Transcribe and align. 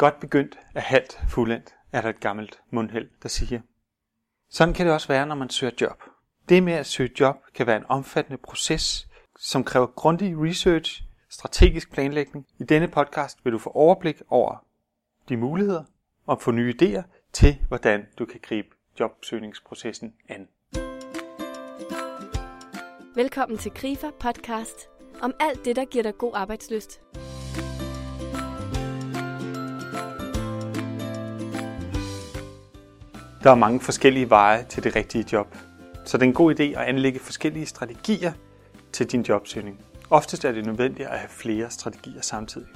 Godt 0.00 0.20
begyndt 0.20 0.58
er 0.74 0.80
halvt 0.80 1.20
fuldendt, 1.28 1.74
er 1.92 2.00
der 2.00 2.08
et 2.08 2.20
gammelt 2.20 2.60
mundheld, 2.70 3.08
der 3.22 3.28
siger. 3.28 3.60
Sådan 4.48 4.74
kan 4.74 4.86
det 4.86 4.94
også 4.94 5.08
være, 5.08 5.26
når 5.26 5.34
man 5.34 5.50
søger 5.50 5.72
job. 5.80 6.02
Det 6.48 6.62
med 6.62 6.72
at 6.72 6.86
søge 6.86 7.10
job 7.20 7.36
kan 7.54 7.66
være 7.66 7.76
en 7.76 7.84
omfattende 7.88 8.38
proces, 8.38 9.08
som 9.38 9.64
kræver 9.64 9.86
grundig 9.86 10.38
research, 10.38 11.02
strategisk 11.28 11.92
planlægning. 11.92 12.46
I 12.58 12.64
denne 12.64 12.88
podcast 12.88 13.44
vil 13.44 13.52
du 13.52 13.58
få 13.58 13.70
overblik 13.70 14.22
over 14.28 14.64
de 15.28 15.36
muligheder 15.36 15.84
og 16.26 16.42
få 16.42 16.50
nye 16.50 16.74
idéer 16.82 17.02
til, 17.32 17.58
hvordan 17.68 18.06
du 18.18 18.24
kan 18.24 18.40
gribe 18.42 18.68
jobsøgningsprocessen 19.00 20.14
an. 20.28 20.48
Velkommen 23.14 23.58
til 23.58 23.70
Grifer 23.70 24.10
podcast 24.20 24.88
om 25.22 25.34
alt 25.40 25.64
det, 25.64 25.76
der 25.76 25.84
giver 25.84 26.02
dig 26.02 26.18
god 26.18 26.32
arbejdsløst. 26.34 27.00
Der 33.42 33.50
er 33.50 33.54
mange 33.54 33.80
forskellige 33.80 34.30
veje 34.30 34.64
til 34.68 34.84
det 34.84 34.96
rigtige 34.96 35.24
job, 35.32 35.56
så 36.04 36.18
det 36.18 36.22
er 36.22 36.28
en 36.28 36.34
god 36.34 36.54
idé 36.54 36.62
at 36.62 36.76
anlægge 36.76 37.20
forskellige 37.20 37.66
strategier 37.66 38.32
til 38.92 39.06
din 39.06 39.22
jobsøgning. 39.22 39.80
Oftest 40.10 40.44
er 40.44 40.52
det 40.52 40.66
nødvendigt 40.66 41.08
at 41.08 41.18
have 41.18 41.28
flere 41.28 41.70
strategier 41.70 42.22
samtidig. 42.22 42.68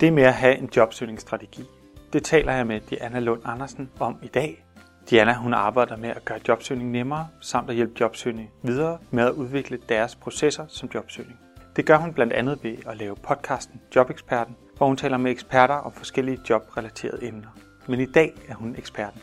Det 0.00 0.12
med 0.12 0.22
at 0.22 0.34
have 0.34 0.56
en 0.56 0.70
jobsøgningsstrategi, 0.76 1.64
det 2.12 2.24
taler 2.24 2.52
jeg 2.52 2.66
med 2.66 2.80
Diana 2.80 3.18
Lund 3.20 3.42
Andersen 3.44 3.90
om 4.00 4.16
i 4.22 4.28
dag. 4.28 4.64
Diana 5.10 5.34
hun 5.34 5.54
arbejder 5.54 5.96
med 5.96 6.08
at 6.08 6.24
gøre 6.24 6.40
jobsøgning 6.48 6.90
nemmere, 6.90 7.28
samt 7.40 7.70
at 7.70 7.76
hjælpe 7.76 7.94
jobsøgning 8.00 8.50
videre 8.62 8.98
med 9.10 9.24
at 9.24 9.32
udvikle 9.32 9.78
deres 9.88 10.14
processer 10.16 10.64
som 10.68 10.90
jobsøgning. 10.94 11.38
Det 11.76 11.86
gør 11.86 11.96
hun 11.96 12.12
blandt 12.12 12.32
andet 12.32 12.58
ved 12.62 12.76
at 12.86 12.96
lave 12.96 13.16
podcasten 13.16 13.80
Jobeksperten, 13.96 14.56
hvor 14.76 14.86
hun 14.86 14.96
taler 14.96 15.16
med 15.16 15.30
eksperter 15.30 15.74
om 15.74 15.92
forskellige 15.92 16.40
jobrelaterede 16.50 17.26
emner. 17.26 17.48
Men 17.86 18.00
i 18.00 18.06
dag 18.06 18.32
er 18.48 18.54
hun 18.54 18.74
eksperten. 18.78 19.20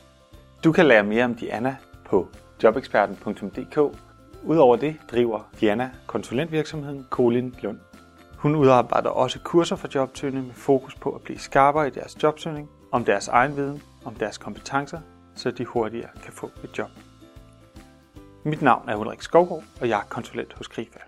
Du 0.64 0.72
kan 0.72 0.86
lære 0.86 1.04
mere 1.04 1.26
om 1.26 1.36
Diana 1.36 1.78
på 2.06 2.28
jobeksperten.dk. 2.64 3.78
Udover 4.44 4.76
det 4.76 4.98
driver 5.12 5.50
Diana 5.60 5.92
konsulentvirksomheden 6.08 7.06
Colin 7.10 7.56
Lund. 7.62 7.80
Hun 8.38 8.56
udarbejder 8.56 9.10
også 9.10 9.40
kurser 9.44 9.76
for 9.76 9.88
jobsøgende 9.96 10.42
med 10.42 10.54
fokus 10.54 10.96
på 10.96 11.12
at 11.12 11.22
blive 11.22 11.40
skarpere 11.40 11.88
i 11.88 11.90
deres 11.90 12.24
jobsøgning, 12.24 12.70
om 12.92 13.06
deres 13.06 13.28
egen 13.28 13.56
viden, 13.56 13.82
om 14.06 14.16
deres 14.16 14.38
kompetencer, 14.38 15.00
så 15.36 15.52
de 15.52 15.66
hurtigere 15.66 16.10
kan 16.24 16.34
få 16.34 16.52
et 16.64 16.78
job. 16.78 16.90
Mit 18.46 18.62
navn 18.62 18.90
er 18.90 18.96
Ulrik 18.96 19.22
Skovgaard, 19.22 19.64
og 19.82 19.90
jeg 19.90 20.00
er 20.00 20.06
konsulent 20.10 20.54
hos 20.54 20.68
Grifa. 20.68 21.00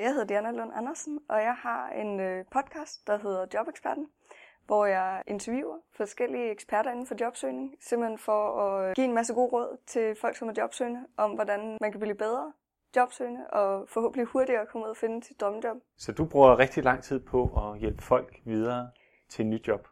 Jeg 0.00 0.10
hedder 0.10 0.24
Diana 0.24 0.50
Lund 0.50 0.70
Andersen, 0.74 1.18
og 1.28 1.36
jeg 1.36 1.54
har 1.58 1.88
en 1.88 2.20
øh, 2.20 2.44
podcast, 2.52 3.06
der 3.06 3.18
hedder 3.18 3.46
Jobeksperten, 3.54 4.06
hvor 4.68 4.86
jeg 4.86 5.22
interviewer 5.26 5.78
forskellige 5.96 6.50
eksperter 6.50 6.90
inden 6.90 7.06
for 7.06 7.16
jobsøgning, 7.20 7.74
simpelthen 7.80 8.18
for 8.18 8.60
at 8.60 8.96
give 8.96 9.04
en 9.04 9.14
masse 9.14 9.34
gode 9.34 9.50
råd 9.52 9.76
til 9.86 10.16
folk, 10.20 10.36
som 10.36 10.48
er 10.48 10.52
jobsøgende, 10.58 11.00
om 11.16 11.30
hvordan 11.30 11.78
man 11.80 11.90
kan 11.92 12.00
blive 12.00 12.14
bedre 12.14 12.52
jobsøgende 12.96 13.46
og 13.50 13.88
forhåbentlig 13.88 14.26
hurtigere 14.26 14.66
komme 14.66 14.84
ud 14.86 14.90
og 14.90 14.96
finde 14.96 15.26
sit 15.26 15.40
drømmejob. 15.40 15.76
Så 15.96 16.12
du 16.12 16.24
bruger 16.24 16.58
rigtig 16.58 16.84
lang 16.84 17.02
tid 17.02 17.20
på 17.20 17.42
at 17.44 17.78
hjælpe 17.80 18.02
folk 18.02 18.40
videre 18.44 18.90
til 19.28 19.42
et 19.42 19.48
nyt 19.48 19.68
job? 19.68 19.88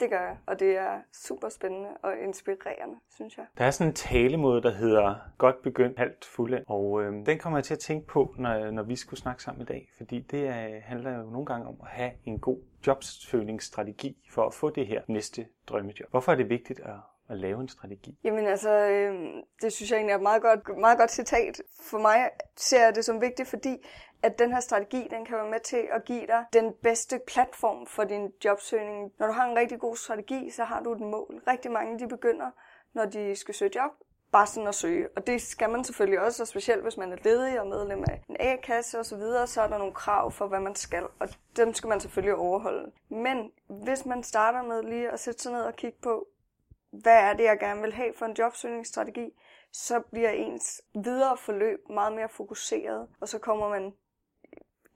Det 0.00 0.10
gør 0.10 0.20
jeg, 0.20 0.36
og 0.46 0.60
det 0.60 0.76
er 0.76 1.00
super 1.12 1.48
spændende 1.48 1.88
og 2.02 2.18
inspirerende, 2.18 2.96
synes 3.10 3.38
jeg. 3.38 3.46
Der 3.58 3.64
er 3.64 3.70
sådan 3.70 3.90
en 3.90 3.94
talemåde, 3.94 4.62
der 4.62 4.70
hedder 4.70 5.14
godt 5.38 5.62
begyndt, 5.62 5.98
halvt 5.98 6.24
fuldendt, 6.24 6.64
og 6.68 7.02
øh, 7.02 7.26
den 7.26 7.38
kommer 7.38 7.58
jeg 7.58 7.64
til 7.64 7.74
at 7.74 7.80
tænke 7.80 8.06
på, 8.06 8.34
når, 8.38 8.70
når 8.70 8.82
vi 8.82 8.96
skulle 8.96 9.20
snakke 9.20 9.42
sammen 9.42 9.62
i 9.62 9.64
dag, 9.64 9.88
fordi 9.96 10.20
det 10.20 10.46
er, 10.48 10.80
handler 10.80 11.18
jo 11.18 11.22
nogle 11.22 11.46
gange 11.46 11.66
om 11.66 11.76
at 11.82 11.88
have 11.88 12.10
en 12.24 12.38
god 12.38 12.58
jobsøgningsstrategi 12.86 14.16
for 14.30 14.46
at 14.46 14.54
få 14.54 14.70
det 14.70 14.86
her 14.86 15.02
næste 15.08 15.46
drømmejob. 15.66 16.10
Hvorfor 16.10 16.32
er 16.32 16.36
det 16.36 16.48
vigtigt 16.48 16.80
at, 16.80 16.94
at 17.28 17.38
lave 17.38 17.60
en 17.60 17.68
strategi? 17.68 18.18
Jamen 18.24 18.46
altså, 18.46 18.70
øh, 18.70 19.14
det 19.62 19.72
synes 19.72 19.90
jeg 19.90 19.96
egentlig 19.96 20.12
er 20.12 20.16
et 20.16 20.22
meget 20.22 20.42
godt, 20.42 20.78
meget 20.78 20.98
godt 20.98 21.10
citat. 21.10 21.62
For 21.82 21.98
mig 21.98 22.30
ser 22.56 22.84
jeg 22.84 22.94
det 22.94 23.04
som 23.04 23.20
vigtigt, 23.20 23.48
fordi 23.48 23.76
at 24.22 24.38
den 24.38 24.52
her 24.52 24.60
strategi, 24.60 25.08
den 25.10 25.24
kan 25.24 25.36
være 25.36 25.50
med 25.50 25.60
til 25.60 25.88
at 25.92 26.04
give 26.04 26.26
dig 26.26 26.44
den 26.52 26.72
bedste 26.82 27.20
platform 27.26 27.86
for 27.86 28.04
din 28.04 28.32
jobsøgning. 28.44 29.12
Når 29.18 29.26
du 29.26 29.32
har 29.32 29.50
en 29.50 29.58
rigtig 29.58 29.78
god 29.78 29.96
strategi, 29.96 30.50
så 30.50 30.64
har 30.64 30.82
du 30.82 30.92
et 30.92 31.00
mål. 31.00 31.42
Rigtig 31.46 31.70
mange, 31.70 31.98
de 31.98 32.08
begynder, 32.08 32.50
når 32.92 33.04
de 33.04 33.36
skal 33.36 33.54
søge 33.54 33.70
job, 33.74 33.90
bare 34.32 34.46
sådan 34.46 34.68
at 34.68 34.74
søge. 34.74 35.08
Og 35.16 35.26
det 35.26 35.42
skal 35.42 35.70
man 35.70 35.84
selvfølgelig 35.84 36.20
også, 36.20 36.42
og 36.42 36.46
specielt 36.46 36.82
hvis 36.82 36.96
man 36.96 37.12
er 37.12 37.16
ledig 37.24 37.60
og 37.60 37.66
medlem 37.66 38.04
af 38.08 38.22
en 38.28 38.36
A-kasse 38.40 38.98
osv., 38.98 39.04
så, 39.04 39.16
videre, 39.16 39.46
så 39.46 39.62
er 39.62 39.68
der 39.68 39.78
nogle 39.78 39.94
krav 39.94 40.32
for, 40.32 40.46
hvad 40.46 40.60
man 40.60 40.74
skal, 40.74 41.04
og 41.18 41.28
dem 41.56 41.74
skal 41.74 41.88
man 41.88 42.00
selvfølgelig 42.00 42.34
overholde. 42.34 42.90
Men 43.08 43.50
hvis 43.68 44.06
man 44.06 44.22
starter 44.22 44.62
med 44.62 44.82
lige 44.82 45.10
at 45.10 45.20
sætte 45.20 45.42
sig 45.42 45.52
ned 45.52 45.62
og 45.62 45.76
kigge 45.76 45.98
på, 46.02 46.26
hvad 46.90 47.16
er 47.16 47.32
det, 47.32 47.44
jeg 47.44 47.58
gerne 47.58 47.82
vil 47.82 47.92
have 47.92 48.12
for 48.16 48.26
en 48.26 48.36
jobsøgningsstrategi, 48.38 49.30
så 49.72 50.00
bliver 50.10 50.30
ens 50.30 50.82
videre 50.94 51.36
forløb 51.36 51.78
meget 51.90 52.12
mere 52.12 52.28
fokuseret, 52.28 53.08
og 53.20 53.28
så 53.28 53.38
kommer 53.38 53.68
man 53.68 53.92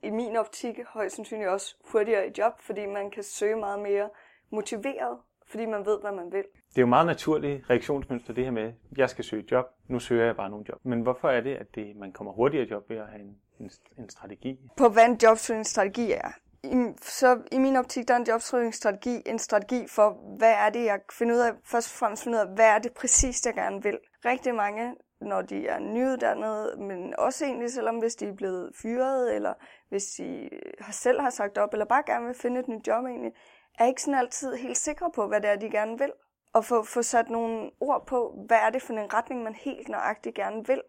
i 0.03 0.09
min 0.09 0.35
optik 0.35 0.79
højst 0.87 1.15
sandsynligt 1.15 1.49
også 1.49 1.75
hurtigere 1.91 2.27
i 2.27 2.31
job, 2.37 2.53
fordi 2.59 2.85
man 2.85 3.11
kan 3.11 3.23
søge 3.23 3.55
meget 3.55 3.79
mere 3.79 4.09
motiveret, 4.49 5.17
fordi 5.47 5.65
man 5.65 5.85
ved, 5.85 6.01
hvad 6.01 6.11
man 6.11 6.31
vil. 6.31 6.43
Det 6.69 6.77
er 6.77 6.81
jo 6.81 6.87
meget 6.87 7.05
naturligt 7.05 7.69
reaktionsmønster, 7.69 8.33
det 8.33 8.43
her 8.43 8.51
med, 8.51 8.73
jeg 8.97 9.09
skal 9.09 9.23
søge 9.23 9.45
job, 9.51 9.65
nu 9.87 9.99
søger 9.99 10.25
jeg 10.25 10.35
bare 10.35 10.49
nogle 10.49 10.65
job. 10.69 10.79
Men 10.83 11.01
hvorfor 11.01 11.29
er 11.29 11.41
det, 11.41 11.55
at 11.55 11.75
det, 11.75 11.95
man 11.95 12.11
kommer 12.11 12.33
hurtigere 12.33 12.65
i 12.65 12.69
job 12.69 12.89
ved 12.89 12.97
at 12.97 13.07
have 13.07 13.21
en, 13.21 13.37
en, 13.59 13.71
en 13.97 14.09
strategi? 14.09 14.59
På 14.77 14.89
hvad 14.89 15.05
en 15.05 15.19
jobsøgningsstrategi 15.23 16.11
er. 16.11 16.31
I, 16.63 16.93
så 17.01 17.41
i 17.51 17.57
min 17.57 17.75
optik, 17.75 18.07
der 18.07 18.13
er 18.13 18.17
en 18.17 18.27
jobsøgningsstrategi 18.27 19.21
en 19.25 19.39
strategi 19.39 19.87
for, 19.87 20.37
hvad 20.37 20.51
er 20.51 20.69
det, 20.69 20.85
jeg 20.85 20.99
finder 21.11 21.35
ud 21.35 21.39
af, 21.39 21.51
først 21.65 21.93
og 21.93 21.97
fremmest 21.97 22.23
finder 22.23 22.43
ud 22.43 22.47
af, 22.49 22.55
hvad 22.55 22.65
er 22.65 22.79
det 22.79 22.93
præcis, 22.93 23.45
jeg 23.45 23.53
gerne 23.53 23.83
vil. 23.83 23.99
Rigtig 24.25 24.55
mange 24.55 24.95
når 25.23 25.41
de 25.41 25.67
er 25.67 25.79
nyuddannede, 25.79 26.75
men 26.77 27.15
også 27.17 27.45
egentlig 27.45 27.73
selvom 27.73 27.97
hvis 27.97 28.15
de 28.15 28.25
er 28.25 28.33
blevet 28.33 28.71
fyret, 28.81 29.35
eller 29.35 29.53
hvis 29.89 30.03
de 30.03 30.49
selv 30.91 31.21
har 31.21 31.29
sagt 31.29 31.57
op, 31.57 31.73
eller 31.73 31.85
bare 31.85 32.03
gerne 32.05 32.25
vil 32.25 32.35
finde 32.35 32.59
et 32.59 32.67
nyt 32.67 32.87
job 32.87 33.05
egentlig, 33.05 33.31
er 33.79 33.85
ikke 33.85 34.01
sådan 34.01 34.19
altid 34.19 34.55
helt 34.55 34.77
sikre 34.77 35.11
på, 35.15 35.27
hvad 35.27 35.41
det 35.41 35.49
er, 35.49 35.55
de 35.55 35.69
gerne 35.69 35.97
vil. 35.97 36.11
Og 36.53 36.65
få, 36.65 36.83
få 36.83 37.01
sat 37.01 37.29
nogle 37.29 37.71
ord 37.79 38.05
på, 38.07 38.43
hvad 38.47 38.57
er 38.57 38.69
det 38.69 38.81
for 38.81 38.93
en 38.93 39.13
retning, 39.13 39.43
man 39.43 39.55
helt 39.55 39.89
nøjagtigt 39.89 40.35
gerne 40.35 40.67
vil. 40.67 40.81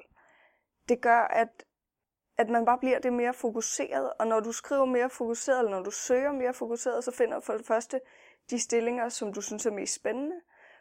Det 0.89 1.01
gør, 1.01 1.21
at, 1.21 1.49
at 2.39 2.50
man 2.50 2.65
bare 2.65 2.78
bliver 2.78 2.99
det 2.99 3.12
mere 3.12 3.34
fokuseret, 3.34 4.12
og 4.19 4.27
når 4.27 4.41
du 4.41 4.53
skriver 4.53 4.84
mere 4.84 5.11
fokuseret, 5.11 5.59
eller 5.59 5.71
når 5.71 5.83
du 5.83 5.91
søger 5.91 6.33
mere 6.33 6.55
fokuseret, 6.55 7.05
så 7.05 7.11
finder 7.11 7.34
du 7.34 7.41
for 7.41 7.53
det 7.53 7.67
første 7.67 8.00
de 8.50 8.59
stillinger, 8.59 9.09
som 9.09 9.33
du 9.33 9.41
synes 9.41 9.67
er 9.67 9.71
mest 9.71 9.95
spændende, 9.95 10.37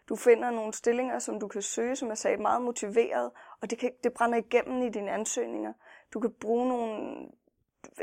du 0.09 0.15
finder 0.15 0.51
nogle 0.51 0.73
stillinger, 0.73 1.19
som 1.19 1.39
du 1.39 1.47
kan 1.47 1.61
søge, 1.61 1.95
som 1.95 2.09
jeg 2.09 2.17
sagde, 2.17 2.37
meget 2.37 2.61
motiveret, 2.61 3.31
og 3.61 3.69
det, 3.69 3.79
kan, 3.79 3.91
det 4.03 4.13
brænder 4.13 4.37
igennem 4.37 4.81
i 4.81 4.89
dine 4.89 5.11
ansøgninger. 5.11 5.73
Du 6.13 6.19
kan 6.19 6.33
bruge 6.41 6.67
nogle... 6.67 7.15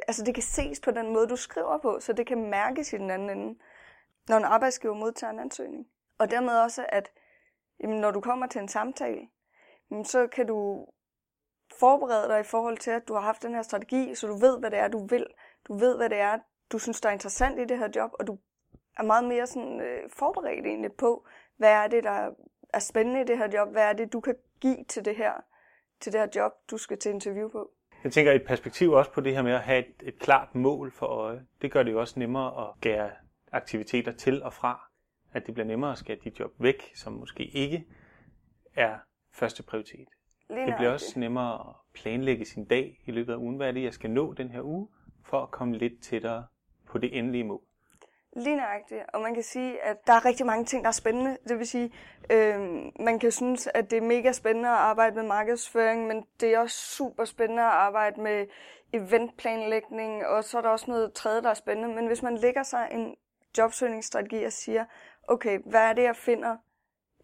Altså 0.09 0.25
det 0.25 0.35
kan 0.35 0.43
ses 0.43 0.81
på 0.81 0.91
den 0.91 1.13
måde, 1.13 1.29
du 1.29 1.37
skriver 1.37 1.79
på, 1.79 2.01
så 2.01 2.13
det 2.13 2.27
kan 2.27 2.51
mærkes 2.51 2.93
i 2.93 2.97
den 2.97 3.11
anden 3.11 3.31
ende, 3.31 3.59
når 4.29 4.37
en 4.37 4.45
arbejdsgiver 4.45 4.95
modtager 4.95 5.31
en 5.31 5.39
ansøgning. 5.39 5.87
Og 6.19 6.31
dermed 6.31 6.59
også, 6.59 6.87
at 6.89 7.11
jamen, 7.81 8.01
når 8.01 8.11
du 8.11 8.21
kommer 8.21 8.47
til 8.47 8.61
en 8.61 8.69
samtale, 8.69 9.29
så 10.05 10.27
kan 10.27 10.47
du 10.47 10.87
forberede 11.79 12.29
dig 12.29 12.41
i 12.41 12.43
forhold 12.43 12.79
til, 12.79 12.91
at 12.91 13.09
du 13.09 13.15
har 13.15 13.21
haft 13.21 13.43
den 13.43 13.55
her 13.55 13.63
strategi, 13.63 14.15
så 14.15 14.27
du 14.27 14.37
ved, 14.37 14.59
hvad 14.59 14.71
det 14.71 14.79
er, 14.79 14.89
du 14.89 15.07
vil. 15.07 15.27
Du 15.69 15.79
ved, 15.79 15.97
hvad 15.97 16.09
det 16.09 16.19
er, 16.19 16.39
du 16.73 16.79
synes, 16.79 17.01
der 17.01 17.09
er 17.09 17.13
interessant 17.13 17.61
i 17.61 17.65
det 17.65 17.79
her 17.79 17.89
job, 17.97 18.11
og 18.19 18.27
du 18.27 18.39
er 18.99 19.03
meget 19.03 19.25
mere 19.25 19.47
sådan, 19.47 19.81
øh, 19.81 20.11
forberedt 20.13 20.67
egentlig 20.67 20.93
på, 20.93 21.27
hvad 21.57 21.73
er 21.73 21.87
det, 21.87 22.05
der 22.05 22.31
er 22.73 22.79
spændende 22.79 23.21
i 23.21 23.25
det 23.25 23.39
her 23.39 23.49
job? 23.55 23.69
Hvad 23.69 23.83
er 23.83 23.93
det, 23.93 24.13
du 24.13 24.21
kan 24.21 24.35
give 24.61 24.85
til 24.89 25.05
det 25.05 25.17
her, 25.17 25.33
til 26.01 26.13
det 26.13 26.21
her 26.21 26.29
job, 26.37 26.53
du 26.71 26.77
skal 26.77 26.99
til 26.99 27.11
interview 27.11 27.49
på? 27.49 27.71
Jeg 28.05 28.13
tænker 28.13 28.33
et 28.33 28.45
perspektiv 28.47 28.93
også 28.93 29.13
på 29.13 29.21
det 29.21 29.35
her 29.35 29.43
med 29.43 29.53
at 29.53 29.61
have 29.61 29.79
et, 29.79 29.95
et 30.03 30.19
klart 30.19 30.55
mål 30.55 30.93
for 30.93 31.07
øje. 31.07 31.47
Det 31.63 31.73
gør 31.73 31.83
det 31.83 31.93
jo 31.93 32.01
også 32.01 32.19
nemmere 32.19 32.69
at 32.69 32.81
gære 32.81 33.11
aktiviteter 33.53 34.13
til 34.13 34.43
og 34.43 34.53
fra. 34.53 34.91
At 35.33 35.47
det 35.47 35.55
bliver 35.55 35.67
nemmere 35.67 35.93
at 35.93 35.99
skære 35.99 36.19
dit 36.25 36.41
job 36.41 36.51
væk, 36.59 36.91
som 36.95 37.13
måske 37.13 37.45
ikke 37.45 37.87
er 38.75 38.99
første 39.33 39.63
prioritet. 39.63 40.09
Lige 40.51 40.67
det 40.67 40.75
bliver 40.77 40.93
også 40.93 41.19
nemmere 41.19 41.55
at 41.55 41.75
planlægge 41.95 42.45
sin 42.45 42.65
dag 42.65 43.01
i 43.07 43.11
løbet 43.11 43.33
af 43.33 43.37
ugen. 43.37 43.57
Hvad 43.57 43.69
er 43.69 43.73
det, 43.73 43.83
jeg 43.83 43.95
skal 43.95 44.11
nå 44.11 44.33
den 44.33 44.51
her 44.51 44.63
uge, 44.63 44.89
for 45.25 45.43
at 45.43 45.51
komme 45.51 45.77
lidt 45.77 46.03
tættere 46.03 46.47
på 46.87 46.99
det 46.99 47.19
endelige 47.19 47.45
mål? 47.45 47.61
Lige 48.37 48.57
nøjagtigt. 48.57 49.01
Og 49.15 49.21
man 49.21 49.35
kan 49.35 49.43
sige, 49.43 49.83
at 49.83 50.07
der 50.07 50.13
er 50.13 50.25
rigtig 50.25 50.47
mange 50.47 50.65
ting, 50.65 50.85
der 50.85 50.89
er 50.89 50.93
spændende. 50.93 51.37
Det 51.49 51.59
vil 51.59 51.67
sige, 51.67 51.93
øh, 52.31 52.61
man 53.01 53.19
kan 53.19 53.31
synes, 53.31 53.69
at 53.75 53.91
det 53.91 53.97
er 53.97 54.03
mega 54.03 54.33
spændende 54.33 54.69
at 54.69 54.75
arbejde 54.75 55.17
med 55.17 55.23
markedsføring, 55.23 56.07
men 56.07 56.27
det 56.41 56.55
er 56.55 56.59
også 56.59 56.97
super 56.97 57.25
spændende 57.25 57.63
at 57.63 57.69
arbejde 57.69 58.21
med 58.21 58.47
eventplanlægning, 58.93 60.27
og 60.27 60.45
så 60.45 60.59
er 60.59 60.63
der 60.63 60.69
også 60.69 60.91
noget 60.91 61.13
tredje, 61.13 61.43
der 61.43 61.51
er 61.51 61.55
spændende. 61.55 61.95
Men 61.95 62.07
hvis 62.07 62.23
man 62.23 62.37
lægger 62.37 62.63
sig 62.63 62.89
en 62.93 63.15
jobsøgningsstrategi 63.59 64.45
og 64.45 64.53
siger, 64.53 64.85
okay, 65.29 65.59
hvad 65.67 65.81
er 65.81 65.93
det, 65.93 66.03
jeg 66.03 66.17
finder, 66.17 66.57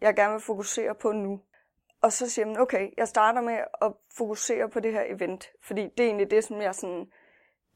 jeg 0.01 0.15
gerne 0.15 0.31
vil 0.31 0.41
fokusere 0.41 0.95
på 0.95 1.11
nu? 1.11 1.41
Og 2.01 2.13
så 2.13 2.29
siger 2.29 2.45
man, 2.45 2.59
okay, 2.59 2.89
jeg 2.97 3.07
starter 3.07 3.41
med 3.41 3.57
at 3.81 3.93
fokusere 4.17 4.69
på 4.69 4.79
det 4.79 4.91
her 4.93 5.03
event, 5.07 5.49
fordi 5.61 5.81
det 5.81 5.99
er 5.99 6.07
egentlig 6.07 6.31
det, 6.31 6.43
som 6.43 6.61
jeg 6.61 6.75
sådan 6.75 7.07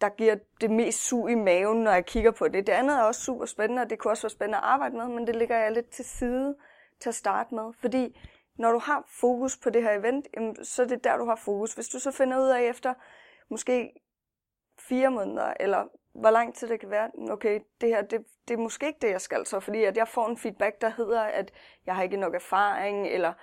der 0.01 0.09
giver 0.09 0.35
det 0.61 0.71
mest 0.71 1.07
sug 1.07 1.29
i 1.29 1.35
maven, 1.35 1.83
når 1.83 1.91
jeg 1.91 2.05
kigger 2.05 2.31
på 2.31 2.47
det. 2.47 2.67
Det 2.67 2.73
andet 2.73 2.97
er 2.97 3.03
også 3.03 3.21
super 3.21 3.45
spændende, 3.45 3.81
og 3.81 3.89
det 3.89 3.99
kunne 3.99 4.11
også 4.11 4.23
være 4.23 4.29
spændende 4.29 4.57
at 4.57 4.63
arbejde 4.63 4.95
med, 4.95 5.07
men 5.07 5.27
det 5.27 5.35
ligger 5.35 5.57
jeg 5.57 5.71
lidt 5.71 5.89
til 5.89 6.05
side 6.05 6.55
til 6.99 7.09
at 7.09 7.15
starte 7.15 7.55
med. 7.55 7.73
Fordi 7.79 8.19
når 8.55 8.71
du 8.71 8.79
har 8.79 9.03
fokus 9.19 9.57
på 9.57 9.69
det 9.69 9.83
her 9.83 9.91
event, 9.91 10.27
så 10.67 10.83
er 10.83 10.87
det 10.87 11.03
der, 11.03 11.17
du 11.17 11.25
har 11.25 11.35
fokus. 11.35 11.73
Hvis 11.73 11.87
du 11.87 11.99
så 11.99 12.11
finder 12.11 12.39
ud 12.39 12.49
af 12.49 12.61
efter 12.61 12.93
måske 13.49 13.93
fire 14.79 15.11
måneder, 15.11 15.53
eller 15.59 15.87
hvor 16.13 16.29
lang 16.29 16.55
tid 16.55 16.67
det 16.67 16.79
kan 16.79 16.89
være, 16.89 17.11
okay, 17.29 17.59
det 17.81 17.89
her, 17.89 18.01
det, 18.01 18.25
det 18.47 18.53
er 18.53 18.57
måske 18.57 18.87
ikke 18.87 18.99
det, 19.01 19.09
jeg 19.09 19.21
skal 19.21 19.45
så, 19.45 19.59
fordi 19.59 19.83
at 19.83 19.97
jeg 19.97 20.07
får 20.07 20.27
en 20.27 20.37
feedback, 20.37 20.81
der 20.81 20.89
hedder, 20.89 21.21
at 21.21 21.51
jeg 21.85 21.95
har 21.95 22.03
ikke 22.03 22.17
nok 22.17 22.35
erfaring, 22.35 23.07
eller 23.07 23.33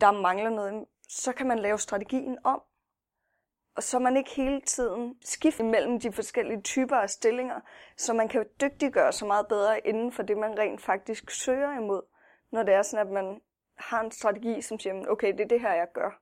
der 0.00 0.12
mangler 0.12 0.50
noget, 0.50 0.84
så 1.08 1.32
kan 1.32 1.46
man 1.46 1.58
lave 1.58 1.78
strategien 1.78 2.38
om. 2.44 2.62
Og 3.76 3.82
så 3.82 3.98
man 3.98 4.16
ikke 4.16 4.30
hele 4.30 4.60
tiden 4.60 5.16
skifter 5.22 5.64
mellem 5.64 6.00
de 6.00 6.12
forskellige 6.12 6.62
typer 6.62 6.96
af 6.96 7.10
stillinger, 7.10 7.60
så 7.96 8.12
man 8.12 8.28
kan 8.28 8.46
dygtiggøre 8.60 9.12
sig 9.12 9.26
meget 9.26 9.48
bedre 9.48 9.86
inden 9.86 10.12
for 10.12 10.22
det, 10.22 10.38
man 10.38 10.58
rent 10.58 10.80
faktisk 10.80 11.30
søger 11.30 11.78
imod, 11.78 12.02
når 12.52 12.62
det 12.62 12.74
er 12.74 12.82
sådan, 12.82 13.06
at 13.06 13.12
man 13.12 13.40
har 13.78 14.00
en 14.00 14.10
strategi, 14.10 14.62
som 14.62 14.78
siger, 14.78 15.06
okay, 15.08 15.32
det 15.32 15.40
er 15.40 15.48
det 15.48 15.60
her, 15.60 15.72
jeg 15.72 15.88
gør. 15.94 16.20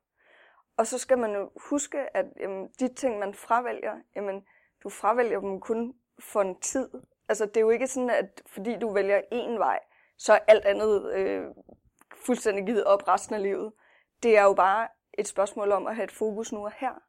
Og 0.76 0.86
så 0.86 0.98
skal 0.98 1.18
man 1.18 1.32
jo 1.32 1.50
huske, 1.70 2.16
at 2.16 2.26
jamen, 2.40 2.68
de 2.80 2.94
ting, 2.94 3.18
man 3.18 3.34
fravælger, 3.34 3.94
jamen, 4.16 4.46
du 4.82 4.88
fravælger 4.88 5.40
dem 5.40 5.60
kun 5.60 5.94
for 6.32 6.40
en 6.40 6.60
tid. 6.60 6.88
Altså, 7.28 7.46
det 7.46 7.56
er 7.56 7.60
jo 7.60 7.70
ikke 7.70 7.86
sådan, 7.86 8.10
at 8.10 8.42
fordi 8.46 8.78
du 8.78 8.92
vælger 8.92 9.20
én 9.32 9.58
vej, 9.58 9.78
så 10.16 10.32
er 10.32 10.38
alt 10.48 10.64
andet 10.64 11.12
øh, 11.14 11.46
fuldstændig 12.20 12.66
givet 12.66 12.84
op 12.84 13.08
resten 13.08 13.34
af 13.34 13.42
livet. 13.42 13.72
Det 14.22 14.38
er 14.38 14.42
jo 14.42 14.54
bare 14.54 14.88
et 15.18 15.28
spørgsmål 15.28 15.72
om 15.72 15.86
at 15.86 15.94
have 15.94 16.04
et 16.04 16.12
fokus 16.12 16.52
nu 16.52 16.64
og 16.64 16.72
her, 16.76 17.02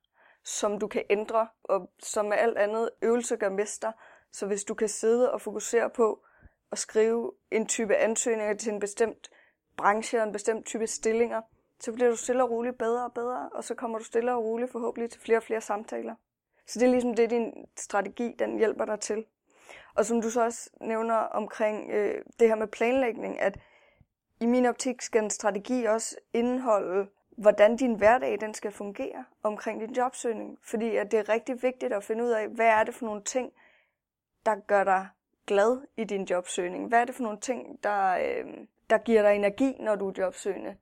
som 0.43 0.79
du 0.79 0.87
kan 0.87 1.03
ændre, 1.09 1.47
og 1.63 1.89
som 1.99 2.25
med 2.25 2.37
alt 2.37 2.57
andet 2.57 2.89
øvelse 3.01 3.37
gør 3.37 3.49
mester. 3.49 3.91
Så 4.31 4.45
hvis 4.45 4.63
du 4.63 4.73
kan 4.73 4.89
sidde 4.89 5.31
og 5.31 5.41
fokusere 5.41 5.89
på 5.89 6.23
at 6.71 6.79
skrive 6.79 7.31
en 7.51 7.65
type 7.65 7.95
ansøgninger 7.95 8.53
til 8.53 8.73
en 8.73 8.79
bestemt 8.79 9.29
branche 9.77 10.19
og 10.19 10.27
en 10.27 10.33
bestemt 10.33 10.65
type 10.65 10.87
stillinger, 10.87 11.41
så 11.79 11.91
bliver 11.91 12.09
du 12.09 12.15
stille 12.15 12.43
og 12.43 12.49
roligt 12.49 12.77
bedre 12.77 13.05
og 13.05 13.13
bedre, 13.13 13.49
og 13.53 13.63
så 13.63 13.75
kommer 13.75 13.97
du 13.97 14.03
stille 14.03 14.33
og 14.33 14.43
roligt 14.43 14.71
forhåbentlig 14.71 15.11
til 15.11 15.21
flere 15.21 15.37
og 15.37 15.43
flere 15.43 15.61
samtaler. 15.61 16.15
Så 16.67 16.79
det 16.79 16.85
er 16.85 16.91
ligesom 16.91 17.15
det, 17.15 17.29
din 17.29 17.53
strategi 17.77 18.35
den 18.39 18.57
hjælper 18.57 18.85
dig 18.85 18.99
til. 18.99 19.25
Og 19.95 20.05
som 20.05 20.21
du 20.21 20.29
så 20.29 20.43
også 20.43 20.69
nævner 20.81 21.15
omkring 21.15 21.91
øh, 21.91 22.25
det 22.39 22.47
her 22.47 22.55
med 22.55 22.67
planlægning, 22.67 23.39
at 23.39 23.59
i 24.41 24.45
min 24.45 24.65
optik 24.65 25.01
skal 25.01 25.23
en 25.23 25.29
strategi 25.29 25.85
også 25.85 26.15
indeholde, 26.33 27.07
hvordan 27.37 27.75
din 27.75 27.95
hverdag 27.95 28.41
den 28.41 28.53
skal 28.53 28.71
fungere 28.71 29.25
omkring 29.43 29.81
din 29.81 29.95
jobsøgning. 29.95 30.59
Fordi 30.63 30.95
at 30.95 31.11
det 31.11 31.19
er 31.19 31.29
rigtig 31.29 31.63
vigtigt 31.63 31.93
at 31.93 32.03
finde 32.03 32.23
ud 32.23 32.29
af, 32.29 32.47
hvad 32.47 32.67
er 32.67 32.83
det 32.83 32.93
for 32.93 33.05
nogle 33.05 33.23
ting, 33.23 33.51
der 34.45 34.55
gør 34.67 34.83
dig 34.83 35.07
glad 35.47 35.81
i 35.97 36.03
din 36.03 36.23
jobsøgning? 36.23 36.87
Hvad 36.87 37.01
er 37.01 37.05
det 37.05 37.15
for 37.15 37.23
nogle 37.23 37.39
ting, 37.39 37.83
der, 37.83 38.13
øh, 38.13 38.45
der 38.89 38.97
giver 38.97 39.21
dig 39.21 39.35
energi, 39.35 39.77
når 39.79 39.95
du 39.95 40.09
er 40.09 40.13
jobsøgende? 40.17 40.75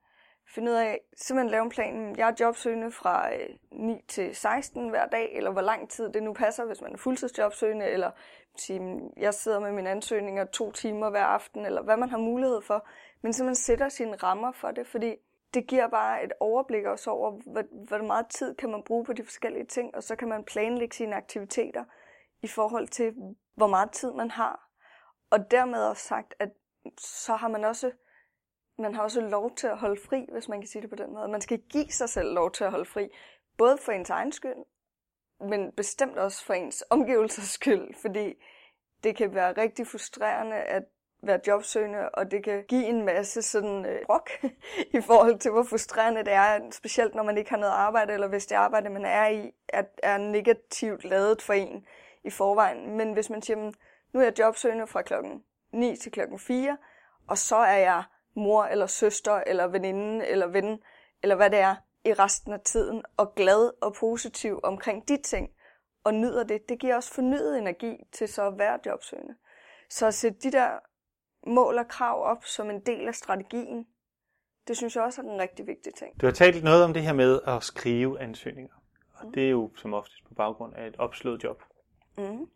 finde 0.56 0.72
ud 0.72 0.76
af, 0.76 1.02
simpelthen 1.18 1.52
lave 1.52 1.64
en 1.64 1.70
plan. 1.70 2.16
Jeg 2.18 2.30
er 2.30 2.34
jobsøgende 2.40 2.92
fra 2.92 3.34
øh, 3.34 3.50
9 3.72 4.02
til 4.08 4.36
16 4.36 4.90
hver 4.90 5.06
dag, 5.06 5.36
eller 5.36 5.52
hvor 5.52 5.62
lang 5.62 5.90
tid 5.90 6.10
det 6.10 6.24
nu 6.24 6.34
passer, 6.34 6.66
hvis 6.66 6.82
man 6.82 6.94
er 6.94 6.98
fuldtidsjobsøgende, 6.98 7.86
eller 7.86 8.12
sige, 8.58 9.00
jeg 9.18 9.34
sidder 9.34 9.60
med 9.60 9.72
mine 9.72 9.90
ansøgninger 9.90 10.46
to 10.46 10.72
timer 10.72 11.10
hver 11.10 11.24
aften, 11.24 11.66
eller 11.66 11.82
hvad 11.82 11.98
man 11.98 12.10
har 12.10 12.18
mulighed 12.18 12.62
for. 12.62 12.88
Men 13.22 13.34
så 13.34 13.44
man 13.44 13.56
sætter 13.56 13.90
sine 13.90 14.16
rammer 14.16 14.52
for 14.52 14.72
det, 14.72 14.88
fordi 14.88 15.16
det 15.54 15.68
giver 15.68 15.88
bare 15.88 16.24
et 16.24 16.32
overblik 16.40 16.86
også 16.86 17.12
over, 17.12 17.32
hvor, 17.32 17.64
hvor 17.88 18.02
meget 18.02 18.28
tid 18.28 18.56
kan 18.56 18.70
man 18.70 18.84
bruge 18.84 19.06
på 19.06 19.14
de 19.14 19.24
forskellige 19.24 19.66
ting, 19.66 19.96
og 19.96 20.04
så 20.04 20.16
kan 20.16 20.28
man 20.28 20.44
planlægge 20.44 20.96
sine 20.96 21.16
aktiviteter 21.16 21.84
i 22.42 22.48
forhold 22.48 22.88
til, 22.88 23.14
hvor 23.56 23.68
meget 23.68 23.92
tid 23.92 24.14
man 24.14 24.32
har. 24.32 24.70
Og 25.30 25.52
dermed 25.52 25.84
også 25.84 26.04
sagt, 26.04 26.34
at 26.40 26.50
så 26.98 27.36
har 27.36 27.48
man 27.48 27.64
også 27.64 27.92
man 28.80 28.96
har 28.96 29.02
også 29.02 29.22
lov 29.22 29.56
til 29.56 29.68
at 29.68 29.78
holde 29.78 30.02
fri, 30.02 30.26
hvis 30.32 30.50
man 30.50 30.62
kan 30.62 30.68
sige 30.68 30.82
det 30.82 30.90
på 30.90 30.96
den 30.96 31.14
måde. 31.14 31.28
Man 31.28 31.42
skal 31.42 31.60
give 31.60 31.92
sig 31.92 32.10
selv 32.10 32.34
lov 32.34 32.52
til 32.52 32.64
at 32.64 32.72
holde 32.72 32.86
fri, 32.86 33.10
både 33.58 33.78
for 33.78 33.92
ens 33.92 34.10
egen 34.10 34.32
skyld, 34.32 34.66
men 35.40 35.72
bestemt 35.72 36.18
også 36.18 36.46
for 36.46 36.54
ens 36.54 36.84
omgivelsers 36.90 37.50
skyld, 37.50 37.94
fordi 38.02 38.34
det 39.04 39.16
kan 39.16 39.36
være 39.36 39.54
rigtig 39.58 39.88
frustrerende 39.88 40.56
at 40.56 40.84
være 41.22 41.40
jobsøgende, 41.48 42.10
og 42.10 42.32
det 42.32 42.44
kan 42.44 42.64
give 42.68 42.86
en 42.86 43.06
masse 43.06 43.42
sådan 43.42 43.86
øh, 43.86 44.06
brok 44.06 44.30
i 44.98 45.02
forhold 45.02 45.40
til, 45.40 45.52
hvor 45.52 45.64
frustrerende 45.64 46.24
det 46.24 46.34
er, 46.34 46.60
specielt 46.72 47.16
når 47.16 47.24
man 47.24 47.38
ikke 47.38 47.50
har 47.50 47.58
noget 47.58 47.74
arbejde, 47.74 48.14
eller 48.14 48.28
hvis 48.28 48.46
det 48.46 48.56
arbejde, 48.56 48.90
man 48.90 49.06
er 49.06 49.28
i, 49.28 49.52
er, 49.70 49.84
er 50.04 50.18
negativt 50.18 51.04
lavet 51.04 51.42
for 51.42 51.54
en 51.54 51.86
i 52.24 52.30
forvejen. 52.30 52.98
Men 52.98 53.14
hvis 53.14 53.30
man 53.30 53.42
siger, 53.42 53.72
nu 54.14 54.20
er 54.20 54.24
jeg 54.24 54.40
jobsøgende 54.40 54.88
fra 54.88 55.02
klokken 55.02 55.44
9 55.74 55.96
til 55.96 56.12
klokken 56.12 56.40
4, 56.40 56.78
og 57.28 57.38
så 57.38 57.56
er 57.56 57.78
jeg 57.78 58.04
mor 58.36 58.64
eller 58.64 58.88
søster 58.88 59.44
eller 59.48 59.68
veninde 59.68 60.28
eller 60.28 60.48
ven, 60.48 60.80
eller 61.24 61.36
hvad 61.36 61.50
det 61.50 61.60
er, 61.60 61.76
i 62.06 62.14
resten 62.14 62.54
af 62.54 62.60
tiden, 62.60 63.04
og 63.18 63.36
glad 63.36 63.72
og 63.82 63.94
positiv 63.94 64.60
omkring 64.64 65.08
de 65.08 65.18
ting, 65.18 65.50
og 66.04 66.14
nyder 66.14 66.44
det, 66.44 66.70
det 66.70 66.80
giver 66.80 66.96
også 66.96 67.14
fornyet 67.14 67.58
energi 67.58 68.04
til 68.12 68.28
så 68.28 68.48
at 68.48 68.58
være 68.58 68.80
jobsøgende. 68.86 69.36
Så 69.90 70.08
at 70.08 70.14
sætte 70.14 70.40
de 70.40 70.52
der 70.52 70.70
mål 71.50 71.78
og 71.78 71.88
krav 71.88 72.24
op 72.24 72.46
som 72.46 72.70
en 72.70 72.80
del 72.80 73.08
af 73.08 73.16
strategien, 73.16 73.88
det 74.68 74.78
synes 74.78 74.96
jeg 74.96 75.04
også 75.04 75.22
er 75.22 75.26
en 75.26 75.40
rigtig 75.40 75.68
vigtig 75.68 75.94
ting. 75.94 76.22
Du 76.22 76.26
har 76.26 76.34
talt 76.34 76.64
noget 76.64 76.84
om 76.84 76.94
det 76.94 77.02
her 77.02 77.14
med 77.14 77.40
at 77.48 77.64
skrive 77.64 78.20
ansøgninger. 78.20 78.74
Og 79.14 79.26
mm. 79.26 79.34
det 79.34 79.46
er 79.46 79.50
jo 79.50 79.72
som 79.76 79.94
oftest 79.94 80.28
på 80.28 80.34
baggrund 80.34 80.76
af 80.76 80.88
et 80.88 80.96
opslået 80.98 81.44
job. 81.44 81.64
Mm. 82.18 82.50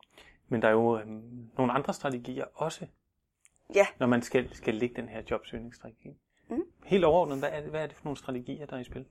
Men 0.48 0.62
der 0.62 0.68
er 0.68 0.72
jo 0.72 1.00
øhm, 1.00 1.50
nogle 1.58 1.74
andre 1.74 1.94
strategier 1.94 2.46
også, 2.54 2.86
Ja. 3.76 3.88
Når 4.00 4.08
man 4.08 4.22
skal, 4.22 4.56
skal 4.56 4.74
lægge 4.74 4.96
den 4.96 5.10
her 5.10 5.22
jobsøgningsstrategi. 5.32 6.10
Mm. 6.50 6.64
Helt 6.84 7.06
overordnet, 7.06 7.40
hvad 7.40 7.50
er, 7.52 7.62
det, 7.62 7.70
hvad 7.70 7.84
er 7.84 7.88
det 7.88 7.96
for 7.96 8.06
nogle 8.06 8.18
strategier, 8.18 8.66
der 8.66 8.76
er 8.76 8.80
i 8.80 8.84
spil? 8.84 9.06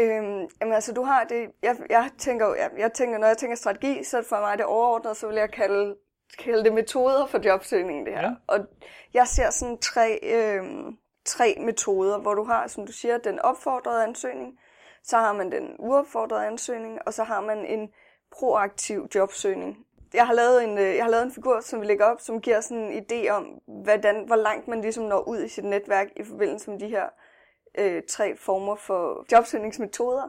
Øhm, 0.00 0.48
jamen 0.60 0.74
altså, 0.74 0.92
du 0.94 1.02
har 1.02 1.24
det, 1.24 1.50
jeg, 1.62 1.76
jeg 1.90 2.10
tænker, 2.18 2.54
jeg, 2.54 2.70
jeg 2.78 2.92
tænker, 2.92 3.18
når 3.18 3.26
jeg 3.26 3.38
tænker 3.38 3.56
strategi, 3.56 4.04
så 4.04 4.22
for 4.28 4.40
mig 4.40 4.58
det 4.58 4.66
overordnet, 4.66 5.16
så 5.16 5.26
vil 5.26 5.36
jeg 5.36 5.50
kalde, 5.50 5.96
kalde 6.38 6.64
det 6.64 6.72
metoder 6.72 7.26
for 7.26 7.40
jobsøgning, 7.44 8.06
det 8.06 8.14
her. 8.14 8.22
Ja. 8.22 8.30
Og 8.46 8.58
jeg 9.14 9.26
ser 9.26 9.50
sådan 9.50 9.78
tre, 9.78 10.18
øhm, 10.22 10.98
tre 11.24 11.56
metoder, 11.60 12.18
hvor 12.18 12.34
du 12.34 12.44
har, 12.44 12.66
som 12.66 12.86
du 12.86 12.92
siger, 12.92 13.18
den 13.18 13.38
opfordrede 13.38 14.04
ansøgning, 14.04 14.58
så 15.02 15.16
har 15.16 15.32
man 15.32 15.52
den 15.52 15.76
uopfordrede 15.78 16.46
ansøgning, 16.46 16.98
og 17.06 17.14
så 17.14 17.24
har 17.24 17.40
man 17.40 17.66
en 17.66 17.88
proaktiv 18.30 19.08
jobsøgning 19.14 19.86
jeg 20.14 20.26
har 20.26 20.34
lavet 20.34 20.64
en, 20.64 20.78
øh, 20.78 20.96
jeg 20.96 21.04
har 21.04 21.10
lavet 21.10 21.24
en 21.24 21.32
figur, 21.32 21.60
som 21.60 21.80
vi 21.80 21.86
lægger 21.86 22.04
op, 22.04 22.20
som 22.20 22.40
giver 22.40 22.60
sådan 22.60 22.92
en 22.92 23.04
idé 23.04 23.30
om, 23.30 23.44
hvordan, 23.82 24.26
hvor 24.26 24.36
langt 24.36 24.68
man 24.68 24.80
ligesom 24.80 25.04
når 25.04 25.28
ud 25.28 25.42
i 25.42 25.48
sit 25.48 25.64
netværk 25.64 26.08
i 26.16 26.24
forbindelse 26.24 26.70
med 26.70 26.80
de 26.80 26.88
her 26.88 27.08
øh, 27.78 28.02
tre 28.08 28.36
former 28.36 28.76
for 28.76 29.26
jobsøgningsmetoder. 29.32 30.28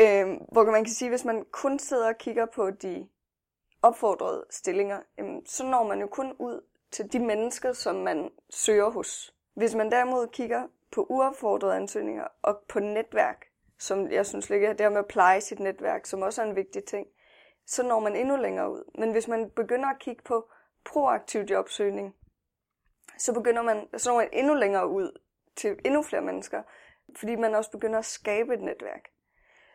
Øh, 0.00 0.26
hvor 0.52 0.70
man 0.70 0.84
kan 0.84 0.92
sige, 0.92 1.08
hvis 1.08 1.24
man 1.24 1.44
kun 1.52 1.78
sidder 1.78 2.08
og 2.08 2.18
kigger 2.18 2.46
på 2.54 2.70
de 2.70 3.08
opfordrede 3.82 4.46
stillinger, 4.50 5.00
så 5.46 5.64
når 5.64 5.84
man 5.84 6.00
jo 6.00 6.06
kun 6.06 6.32
ud 6.38 6.64
til 6.90 7.12
de 7.12 7.18
mennesker, 7.18 7.72
som 7.72 7.94
man 7.94 8.30
søger 8.50 8.90
hos. 8.90 9.34
Hvis 9.54 9.74
man 9.74 9.90
derimod 9.90 10.28
kigger 10.28 10.68
på 10.92 11.06
uopfordrede 11.08 11.76
ansøgninger 11.76 12.24
og 12.42 12.58
på 12.68 12.80
netværk, 12.80 13.46
som 13.78 14.10
jeg 14.10 14.26
synes 14.26 14.50
ligger 14.50 14.72
der 14.72 14.88
med 14.88 14.98
at 14.98 15.06
pleje 15.06 15.40
sit 15.40 15.60
netværk, 15.60 16.06
som 16.06 16.22
også 16.22 16.42
er 16.42 16.46
en 16.46 16.56
vigtig 16.56 16.84
ting, 16.84 17.06
så 17.66 17.82
når 17.82 18.00
man 18.00 18.16
endnu 18.16 18.36
længere 18.36 18.70
ud. 18.70 18.90
Men 18.98 19.12
hvis 19.12 19.28
man 19.28 19.50
begynder 19.50 19.88
at 19.88 19.98
kigge 19.98 20.22
på 20.22 20.50
proaktiv 20.84 21.40
jobsøgning, 21.40 22.16
så 23.18 23.34
begynder 23.34 23.62
man, 23.62 23.88
så 23.96 24.10
når 24.10 24.16
man 24.16 24.28
endnu 24.32 24.54
længere 24.54 24.88
ud 24.88 25.20
til 25.56 25.78
endnu 25.84 26.02
flere 26.02 26.22
mennesker, 26.22 26.62
fordi 27.16 27.36
man 27.36 27.54
også 27.54 27.70
begynder 27.70 27.98
at 27.98 28.04
skabe 28.04 28.54
et 28.54 28.60
netværk. 28.60 29.08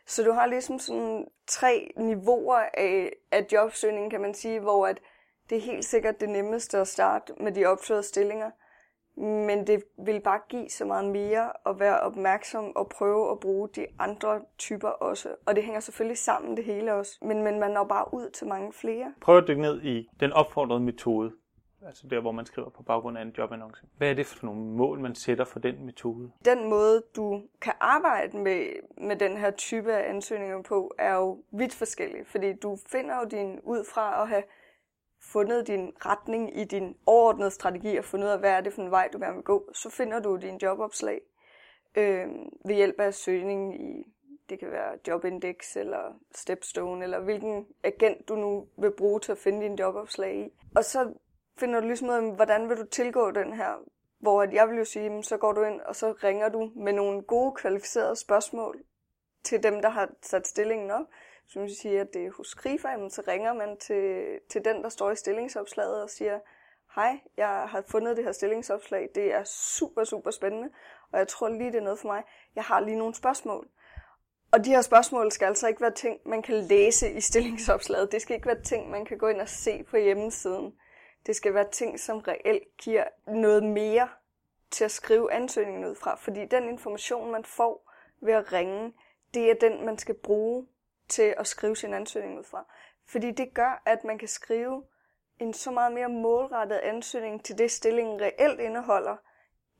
Så 0.07 0.23
du 0.23 0.31
har 0.31 0.45
ligesom 0.45 0.79
sådan 0.79 1.27
tre 1.47 1.91
niveauer 1.97 2.63
af, 2.73 3.13
af 3.31 3.45
jobsøgningen, 3.51 4.09
kan 4.09 4.21
man 4.21 4.33
sige, 4.33 4.59
hvor 4.59 4.87
at 4.87 5.01
det 5.49 5.57
er 5.57 5.61
helt 5.61 5.85
sikkert 5.85 6.19
det 6.19 6.29
nemmeste 6.29 6.77
at 6.77 6.87
starte 6.87 7.33
med 7.39 7.51
de 7.51 7.65
opslåede 7.65 8.03
stillinger– 8.03 8.51
men 9.17 9.67
det 9.67 9.83
vil 10.05 10.21
bare 10.21 10.39
give 10.49 10.69
så 10.69 10.85
meget 10.85 11.05
mere 11.05 11.51
at 11.65 11.79
være 11.79 11.99
opmærksom 11.99 12.75
og 12.75 12.89
prøve 12.89 13.31
at 13.31 13.39
bruge 13.39 13.69
de 13.75 13.85
andre 13.99 14.41
typer 14.57 14.87
også. 14.87 15.29
Og 15.45 15.55
det 15.55 15.63
hænger 15.63 15.79
selvfølgelig 15.79 16.17
sammen 16.17 16.57
det 16.57 16.65
hele 16.65 16.93
også. 16.93 17.17
Men, 17.21 17.43
men 17.43 17.59
man 17.59 17.71
når 17.71 17.83
bare 17.83 18.13
ud 18.13 18.29
til 18.29 18.47
mange 18.47 18.73
flere. 18.73 19.13
Prøv 19.21 19.37
at 19.37 19.43
dykke 19.47 19.61
ned 19.61 19.81
i 19.83 20.07
den 20.19 20.31
opfordrede 20.31 20.79
metode. 20.79 21.31
Altså 21.85 22.07
der, 22.07 22.21
hvor 22.21 22.31
man 22.31 22.45
skriver 22.45 22.69
på 22.69 22.83
baggrund 22.83 23.17
af 23.17 23.21
en 23.21 23.33
jobannonce. 23.37 23.81
Hvad 23.97 24.09
er 24.09 24.13
det 24.13 24.25
for 24.25 24.45
nogle 24.45 24.61
mål, 24.61 24.99
man 24.99 25.15
sætter 25.15 25.45
for 25.45 25.59
den 25.59 25.85
metode? 25.85 26.31
Den 26.45 26.69
måde, 26.69 27.03
du 27.15 27.41
kan 27.61 27.73
arbejde 27.79 28.37
med, 28.37 28.67
med 28.97 29.15
den 29.15 29.37
her 29.37 29.51
type 29.51 29.93
af 29.93 30.09
ansøgninger 30.09 30.61
på, 30.61 30.95
er 30.97 31.15
jo 31.15 31.43
vidt 31.51 31.73
forskellig. 31.73 32.27
Fordi 32.27 32.53
du 32.53 32.77
finder 32.91 33.15
jo 33.19 33.25
din 33.31 33.59
ud 33.63 33.83
fra 33.93 34.21
at 34.21 34.27
have 34.27 34.43
fundet 35.21 35.67
din 35.67 35.93
retning 36.05 36.59
i 36.59 36.63
din 36.63 36.95
overordnede 37.05 37.51
strategi 37.51 37.97
og 37.97 38.05
fundet 38.05 38.27
ud 38.27 38.31
af, 38.31 38.39
hvad 38.39 38.51
er 38.51 38.61
det 38.61 38.73
for 38.73 38.81
en 38.81 38.91
vej, 38.91 39.09
du 39.13 39.19
gerne 39.19 39.35
vil 39.35 39.43
gå, 39.43 39.69
så 39.73 39.89
finder 39.89 40.19
du 40.19 40.35
din 40.35 40.57
jobopslag 40.57 41.21
øh, 41.95 42.27
ved 42.65 42.75
hjælp 42.75 42.99
af 42.99 43.13
søgning 43.13 43.81
i 43.81 44.03
det 44.49 44.59
kan 44.59 44.71
være 44.71 44.97
Jobindex 45.07 45.75
eller 45.75 46.19
Stepstone, 46.35 47.03
eller 47.03 47.19
hvilken 47.19 47.67
agent 47.83 48.29
du 48.29 48.35
nu 48.35 48.67
vil 48.77 48.91
bruge 48.91 49.19
til 49.19 49.31
at 49.31 49.37
finde 49.37 49.61
din 49.61 49.75
jobopslag 49.75 50.35
i. 50.45 50.49
Og 50.75 50.85
så 50.85 51.13
finder 51.59 51.79
du 51.79 51.87
ligesom 51.87 52.09
ud 52.09 52.13
af, 52.13 52.35
hvordan 52.35 52.69
vil 52.69 52.77
du 52.77 52.85
tilgå 52.85 53.31
den 53.31 53.53
her 53.53 53.75
hvor 54.25 54.41
at 54.41 54.53
jeg 54.53 54.69
vil 54.69 54.77
jo 54.77 54.85
sige, 54.85 55.23
så 55.23 55.37
går 55.37 55.53
du 55.53 55.63
ind, 55.63 55.81
og 55.81 55.95
så 55.95 56.11
ringer 56.11 56.49
du 56.49 56.71
med 56.75 56.93
nogle 56.93 57.21
gode, 57.21 57.51
kvalificerede 57.55 58.15
spørgsmål 58.15 58.83
til 59.43 59.63
dem, 59.63 59.81
der 59.81 59.89
har 59.89 60.09
sat 60.21 60.47
stillingen 60.47 60.91
op. 60.91 61.05
Så 61.47 61.59
hvis 61.59 61.77
siger, 61.77 62.01
at 62.01 62.13
det 62.13 62.25
er 62.25 62.31
hos 62.37 62.55
Grifa, 62.55 63.09
så 63.09 63.23
ringer 63.27 63.53
man 63.53 63.77
til, 63.77 64.25
til 64.49 64.65
den, 64.65 64.83
der 64.83 64.89
står 64.89 65.11
i 65.11 65.15
stillingsopslaget 65.15 66.03
og 66.03 66.09
siger, 66.09 66.39
hej, 66.95 67.19
jeg 67.37 67.47
har 67.47 67.83
fundet 67.87 68.17
det 68.17 68.25
her 68.25 68.31
stillingsopslag, 68.31 69.09
det 69.15 69.33
er 69.33 69.43
super, 69.43 70.03
super 70.03 70.31
spændende, 70.31 70.69
og 71.11 71.19
jeg 71.19 71.27
tror 71.27 71.49
lige, 71.49 71.71
det 71.71 71.77
er 71.77 71.83
noget 71.83 71.99
for 71.99 72.07
mig. 72.07 72.23
Jeg 72.55 72.63
har 72.63 72.79
lige 72.79 72.97
nogle 72.97 73.15
spørgsmål. 73.15 73.67
Og 74.51 74.65
de 74.65 74.69
her 74.69 74.81
spørgsmål 74.81 75.31
skal 75.31 75.45
altså 75.45 75.67
ikke 75.67 75.81
være 75.81 75.93
ting, 75.93 76.19
man 76.25 76.41
kan 76.41 76.55
læse 76.55 77.11
i 77.11 77.21
stillingsopslaget. 77.21 78.11
Det 78.11 78.21
skal 78.21 78.35
ikke 78.35 78.47
være 78.47 78.61
ting, 78.61 78.89
man 78.89 79.05
kan 79.05 79.17
gå 79.17 79.27
ind 79.27 79.41
og 79.41 79.49
se 79.49 79.83
på 79.83 79.97
hjemmesiden. 79.97 80.73
Det 81.25 81.35
skal 81.35 81.53
være 81.53 81.71
ting, 81.71 81.99
som 81.99 82.17
reelt 82.17 82.77
giver 82.77 83.03
noget 83.27 83.63
mere 83.63 84.09
til 84.71 84.83
at 84.83 84.91
skrive 84.91 85.33
ansøgningen 85.33 85.85
ud 85.85 85.95
fra. 85.95 86.15
Fordi 86.15 86.45
den 86.45 86.69
information, 86.69 87.31
man 87.31 87.45
får 87.45 87.91
ved 88.21 88.33
at 88.33 88.53
ringe, 88.53 88.93
det 89.33 89.51
er 89.51 89.53
den, 89.53 89.85
man 89.85 89.97
skal 89.97 90.15
bruge 90.15 90.67
til 91.09 91.35
at 91.37 91.47
skrive 91.47 91.75
sin 91.75 91.93
ansøgning 91.93 92.39
ud 92.39 92.43
fra. 92.43 92.65
Fordi 93.07 93.31
det 93.31 93.53
gør, 93.53 93.81
at 93.85 94.03
man 94.03 94.17
kan 94.17 94.27
skrive 94.27 94.83
en 95.39 95.53
så 95.53 95.71
meget 95.71 95.93
mere 95.93 96.09
målrettet 96.09 96.77
ansøgning 96.77 97.45
til 97.45 97.57
det, 97.57 97.71
stillingen 97.71 98.21
reelt 98.21 98.59
indeholder, 98.59 99.15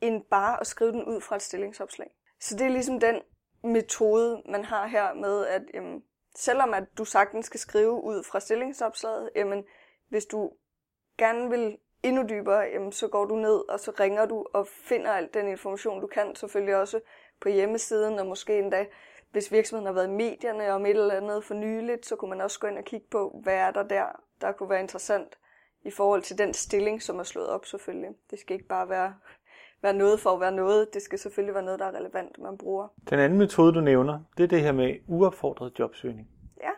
end 0.00 0.24
bare 0.24 0.60
at 0.60 0.66
skrive 0.66 0.92
den 0.92 1.04
ud 1.04 1.20
fra 1.20 1.36
et 1.36 1.42
stillingsopslag. 1.42 2.10
Så 2.40 2.56
det 2.56 2.66
er 2.66 2.70
ligesom 2.70 3.00
den 3.00 3.22
metode, 3.62 4.42
man 4.48 4.64
har 4.64 4.86
her 4.86 5.14
med, 5.14 5.46
at 5.46 5.62
jamen, 5.74 6.04
selvom 6.36 6.74
at 6.74 6.84
du 6.98 7.04
sagtens 7.04 7.46
skal 7.46 7.60
skrive 7.60 7.92
ud 7.92 8.22
fra 8.22 8.40
stillingsopslaget, 8.40 9.30
jamen, 9.36 9.64
hvis 10.08 10.26
du 10.26 10.52
gerne 11.18 11.50
vil 11.50 11.78
endnu 12.02 12.22
dybere, 12.28 12.60
jamen, 12.60 12.92
så 12.92 13.08
går 13.08 13.24
du 13.24 13.36
ned, 13.36 13.68
og 13.68 13.80
så 13.80 13.92
ringer 14.00 14.26
du 14.26 14.46
og 14.54 14.66
finder 14.66 15.10
al 15.10 15.28
den 15.34 15.48
information, 15.48 16.00
du 16.00 16.06
kan. 16.06 16.34
Selvfølgelig 16.34 16.76
også 16.76 17.00
på 17.40 17.48
hjemmesiden, 17.48 18.18
og 18.18 18.26
måske 18.26 18.58
endda, 18.58 18.86
hvis 19.32 19.52
virksomheden 19.52 19.86
har 19.86 19.92
været 19.92 20.06
i 20.06 20.10
medierne 20.10 20.72
om 20.72 20.86
et 20.86 20.90
eller 20.90 21.14
andet 21.14 21.44
for 21.44 21.54
nyligt, 21.54 22.06
så 22.06 22.16
kunne 22.16 22.30
man 22.30 22.40
også 22.40 22.60
gå 22.60 22.66
ind 22.66 22.78
og 22.78 22.84
kigge 22.84 23.06
på, 23.10 23.40
hvad 23.42 23.54
er 23.54 23.70
der 23.70 23.82
der, 23.82 24.04
der 24.40 24.52
kunne 24.52 24.70
være 24.70 24.80
interessant 24.80 25.38
i 25.84 25.90
forhold 25.90 26.22
til 26.22 26.38
den 26.38 26.54
stilling, 26.54 27.02
som 27.02 27.18
er 27.18 27.22
slået 27.22 27.48
op 27.48 27.66
selvfølgelig. 27.66 28.10
Det 28.30 28.38
skal 28.38 28.54
ikke 28.54 28.68
bare 28.68 28.88
være, 28.88 29.14
være 29.82 29.94
noget 29.94 30.20
for 30.20 30.30
at 30.30 30.40
være 30.40 30.52
noget. 30.52 30.94
Det 30.94 31.02
skal 31.02 31.18
selvfølgelig 31.18 31.54
være 31.54 31.64
noget, 31.64 31.80
der 31.80 31.86
er 31.86 31.98
relevant, 31.98 32.38
man 32.38 32.58
bruger. 32.58 32.88
Den 33.10 33.18
anden 33.18 33.38
metode, 33.38 33.74
du 33.74 33.80
nævner, 33.80 34.20
det 34.36 34.44
er 34.44 34.48
det 34.48 34.60
her 34.60 34.72
med 34.72 34.94
uopfordret 35.06 35.78
jobsøgning. 35.78 36.28
Ja. 36.60 36.70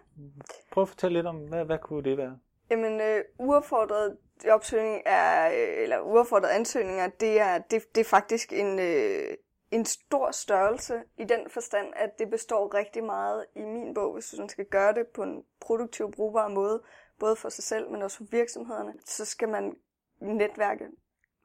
Prøv 0.73 0.83
at 0.83 0.89
fortælle 0.89 1.19
lidt 1.19 1.27
om, 1.27 1.37
hvad, 1.37 1.65
hvad 1.65 1.79
kunne 1.79 2.05
det 2.05 2.17
være? 2.17 2.39
Jamen, 2.71 3.01
øh, 3.01 3.25
uopfordret 3.39 4.17
jobsøgning 4.45 5.03
er, 5.07 5.49
øh, 5.49 5.83
eller 5.83 6.01
uopfordrede 6.01 6.53
ansøgninger, 6.53 7.09
det 7.09 7.41
er, 7.41 7.59
det, 7.59 7.95
det 7.95 8.01
er 8.01 8.05
faktisk 8.05 8.53
en, 8.53 8.79
øh, 8.79 9.37
en 9.71 9.85
stor 9.85 10.31
størrelse 10.31 11.03
i 11.19 11.25
den 11.25 11.51
forstand, 11.51 11.87
at 11.97 12.19
det 12.19 12.31
består 12.31 12.75
rigtig 12.75 13.05
meget 13.05 13.47
i 13.57 13.63
min 13.65 13.95
bog, 13.95 14.15
hvis 14.15 14.35
man 14.39 14.49
skal 14.49 14.65
gøre 14.65 14.95
det 14.95 15.07
på 15.07 15.23
en 15.23 15.45
produktiv, 15.61 16.13
brugbar 16.13 16.49
måde, 16.49 16.83
både 17.19 17.37
for 17.37 17.49
sig 17.49 17.65
selv, 17.65 17.91
men 17.91 18.03
også 18.03 18.17
for 18.17 18.25
virksomhederne, 18.31 18.95
så 19.05 19.25
skal 19.25 19.49
man 19.49 19.77
netværke, 20.21 20.85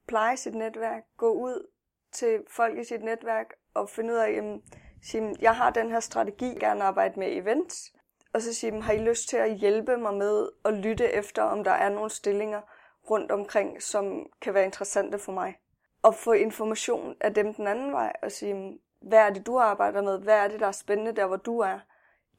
pleje 0.08 0.38
sit 0.38 0.56
netværk, 0.56 1.04
gå 1.18 1.32
ud 1.34 1.68
til 2.12 2.44
folk 2.50 2.80
i 2.80 2.84
sit 2.84 3.04
netværk 3.04 3.54
og 3.74 3.90
finde 3.90 4.14
ud 4.14 4.18
af, 4.18 4.34
jamen, 4.34 4.64
sige, 5.02 5.36
jeg 5.42 5.56
har 5.56 5.70
den 5.70 5.92
her 5.92 6.00
strategi, 6.00 6.46
gerne 6.60 6.84
arbejde 6.84 7.20
med 7.20 7.38
events, 7.38 7.94
og 8.34 8.42
så 8.42 8.54
sige, 8.54 8.82
har 8.82 8.94
I 8.94 8.98
lyst 8.98 9.30
til 9.30 9.38
at 9.38 9.56
hjælpe 9.56 9.98
mig 9.98 10.14
med 10.14 10.50
at 10.66 10.74
lytte 10.74 11.12
efter, 11.12 11.44
om 11.44 11.64
der 11.64 11.72
er 11.72 11.90
nogle 11.90 12.10
stillinger, 12.10 12.62
rundt 13.10 13.32
omkring, 13.32 13.82
som 13.82 14.26
kan 14.42 14.54
være 14.54 14.66
interessante 14.66 15.20
for 15.20 15.32
mig. 15.32 15.56
Og 16.02 16.16
få 16.16 16.32
information 16.32 17.16
af 17.22 17.34
dem 17.34 17.54
den 17.54 17.68
anden 17.68 17.92
vej 17.92 18.14
og 18.24 18.32
sige, 18.32 18.80
hvad 19.02 19.20
er 19.20 19.30
det, 19.30 19.46
du 19.46 19.58
arbejder 19.58 20.02
med? 20.02 20.20
Hvad 20.20 20.38
er 20.38 20.48
det, 20.48 20.60
der 20.60 20.68
er 20.68 20.72
spændende 20.72 21.16
der, 21.16 21.26
hvor 21.26 21.36
du 21.36 21.60
er? 21.60 21.80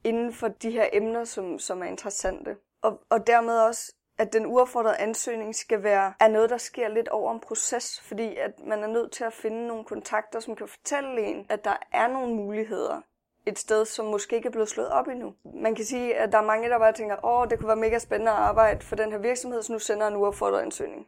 Inden 0.03 0.33
for 0.33 0.47
de 0.47 0.71
her 0.71 0.85
emner, 0.93 1.23
som, 1.23 1.59
som 1.59 1.81
er 1.81 1.85
interessante. 1.85 2.57
Og, 2.81 3.01
og 3.09 3.27
dermed 3.27 3.59
også, 3.59 3.93
at 4.17 4.33
den 4.33 4.45
uaffordrede 4.45 4.97
ansøgning 4.97 5.55
skal 5.55 5.83
være 5.83 6.13
er 6.19 6.27
noget, 6.27 6.49
der 6.49 6.57
sker 6.57 6.87
lidt 6.87 7.07
over 7.07 7.33
en 7.33 7.39
proces, 7.39 8.01
fordi 8.01 8.35
at 8.35 8.51
man 8.67 8.83
er 8.83 8.87
nødt 8.87 9.11
til 9.11 9.23
at 9.23 9.33
finde 9.33 9.67
nogle 9.67 9.83
kontakter, 9.83 10.39
som 10.39 10.55
kan 10.55 10.67
fortælle 10.67 11.21
en, 11.21 11.45
at 11.49 11.63
der 11.63 11.77
er 11.91 12.07
nogle 12.07 12.35
muligheder 12.35 13.01
et 13.45 13.59
sted, 13.59 13.85
som 13.85 14.05
måske 14.05 14.35
ikke 14.35 14.47
er 14.47 14.51
blevet 14.51 14.69
slået 14.69 14.89
op 14.89 15.07
endnu. 15.07 15.33
Man 15.55 15.75
kan 15.75 15.85
sige, 15.85 16.15
at 16.15 16.31
der 16.31 16.37
er 16.37 16.45
mange, 16.45 16.69
der 16.69 16.79
bare 16.79 16.93
tænker, 16.93 17.25
åh, 17.25 17.49
det 17.49 17.59
kunne 17.59 17.67
være 17.67 17.75
mega 17.75 17.99
spændende 17.99 18.31
at 18.31 18.37
arbejde 18.37 18.85
for 18.85 18.95
den 18.95 19.11
her 19.11 19.17
virksomhed, 19.17 19.61
så 19.61 19.73
nu 19.73 19.79
sender 19.79 20.07
en 20.07 20.15
uopfordret 20.15 20.61
ansøgning. 20.61 21.07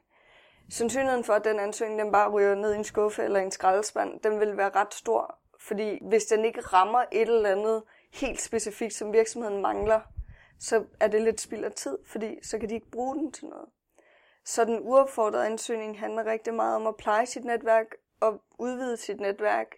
Sandsynligheden 0.70 1.24
for, 1.24 1.34
at 1.34 1.44
den 1.44 1.60
ansøgning 1.60 2.00
den 2.00 2.12
bare 2.12 2.30
ryger 2.30 2.56
ned 2.56 2.74
i 2.74 2.78
en 2.78 2.84
skuffe 2.84 3.24
eller 3.24 3.40
en 3.40 3.52
skraldespand, 3.52 4.20
den 4.20 4.40
vil 4.40 4.58
være 4.58 4.72
ret 4.76 4.94
stor. 4.94 5.40
Fordi 5.60 6.00
hvis 6.02 6.26
den 6.26 6.46
ikke 6.46 6.62
rammer 6.62 7.04
et 7.12 7.22
eller 7.30 7.50
andet 7.50 7.84
helt 8.14 8.42
specifikt, 8.42 8.94
som 8.94 9.14
virksomheden 9.14 9.62
mangler, 9.62 10.00
så 10.60 10.84
er 11.00 11.08
det 11.08 11.22
lidt 11.22 11.42
spild 11.42 11.64
af 11.64 11.72
tid, 11.72 11.98
fordi 12.06 12.40
så 12.44 12.60
kan 12.60 12.70
de 12.70 12.74
ikke 12.74 12.92
bruge 12.92 13.16
den 13.16 13.32
til 13.32 13.46
noget. 13.46 13.66
Så 14.46 14.66
den 14.66 14.80
uopfordrede 14.82 15.46
ansøgning 15.46 16.00
handler 16.00 16.26
rigtig 16.26 16.54
meget 16.54 16.76
om 16.76 16.88
at 16.88 16.96
pleje 16.96 17.26
sit 17.26 17.46
netværk 17.46 17.96
og 18.20 18.42
udvide 18.60 18.98
sit 18.98 19.20
netværk 19.20 19.76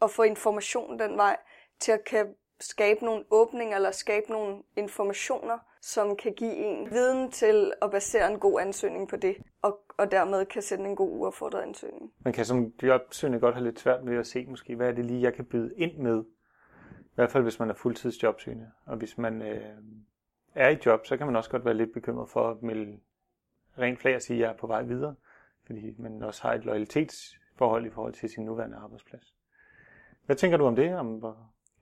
og 0.00 0.10
få 0.10 0.22
information 0.22 0.98
den 0.98 1.16
vej, 1.16 1.36
til 1.82 1.92
at 1.92 2.04
kan 2.04 2.34
skabe 2.60 3.04
nogle 3.04 3.24
åbninger 3.30 3.76
eller 3.76 3.90
skabe 3.90 4.30
nogle 4.30 4.62
informationer, 4.76 5.58
som 5.80 6.16
kan 6.16 6.34
give 6.34 6.54
en 6.54 6.90
viden 6.90 7.30
til 7.30 7.72
at 7.82 7.90
basere 7.90 8.32
en 8.32 8.38
god 8.38 8.60
ansøgning 8.60 9.08
på 9.08 9.16
det, 9.16 9.36
og, 9.62 9.78
og 9.98 10.10
dermed 10.10 10.46
kan 10.46 10.62
sende 10.62 10.90
en 10.90 10.96
god 10.96 11.10
uaffordret 11.10 11.62
ansøgning. 11.62 12.12
Man 12.24 12.32
kan 12.32 12.44
som 12.44 12.72
jobsøgende 12.82 13.40
godt 13.40 13.54
have 13.54 13.64
lidt 13.64 13.80
svært 13.80 14.06
ved 14.06 14.16
at 14.16 14.26
se 14.26 14.46
måske, 14.46 14.76
hvad 14.76 14.88
er 14.88 14.92
det 14.92 15.04
lige, 15.04 15.22
jeg 15.22 15.34
kan 15.34 15.44
byde 15.44 15.74
ind 15.76 15.98
med. 15.98 16.24
I 17.00 17.14
hvert 17.14 17.30
fald 17.30 17.42
hvis 17.42 17.58
man 17.58 17.70
er 17.70 17.74
fuldtidsjobsøgende. 17.74 18.70
Og 18.86 18.96
hvis 18.96 19.18
man 19.18 19.42
øh, 19.42 19.76
er 20.54 20.68
i 20.68 20.78
job, 20.86 21.06
så 21.06 21.16
kan 21.16 21.26
man 21.26 21.36
også 21.36 21.50
godt 21.50 21.64
være 21.64 21.74
lidt 21.74 21.92
bekymret 21.92 22.30
for 22.30 22.50
at 22.50 22.62
melde 22.62 23.00
rent 23.78 23.98
flag 24.00 24.16
og 24.16 24.22
sige, 24.22 24.36
at 24.36 24.40
jeg 24.40 24.52
er 24.52 24.56
på 24.56 24.66
vej 24.66 24.82
videre. 24.82 25.14
Fordi 25.66 25.94
man 25.98 26.22
også 26.22 26.42
har 26.42 26.54
et 26.54 26.64
loyalitetsforhold 26.64 27.86
i 27.86 27.90
forhold 27.90 28.12
til 28.12 28.28
sin 28.28 28.44
nuværende 28.44 28.76
arbejdsplads. 28.76 29.34
Hvad 30.26 30.36
tænker 30.36 30.56
du 30.56 30.64
om 30.64 30.76
det? 30.76 30.94
Om 30.94 31.20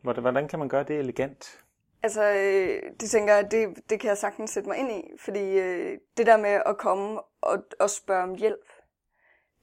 Hvordan 0.03 0.49
kan 0.49 0.59
man 0.59 0.69
gøre 0.69 0.83
det 0.83 0.99
elegant? 0.99 1.65
Altså, 2.03 2.23
øh, 2.23 2.83
det 3.01 3.11
tænker 3.11 3.35
jeg, 3.35 3.51
det, 3.51 3.91
det 3.91 4.01
kan 4.01 4.09
jeg 4.09 4.19
sagtens 4.19 4.51
sætte 4.51 4.69
mig 4.69 4.79
ind 4.79 4.93
i, 4.93 5.11
fordi 5.19 5.59
øh, 5.59 5.99
det 6.17 6.27
der 6.27 6.37
med 6.37 6.63
at 6.67 6.79
komme 6.79 7.21
og, 7.41 7.65
og 7.81 7.91
spørge 7.91 8.23
om 8.23 8.35
hjælp, 8.35 8.67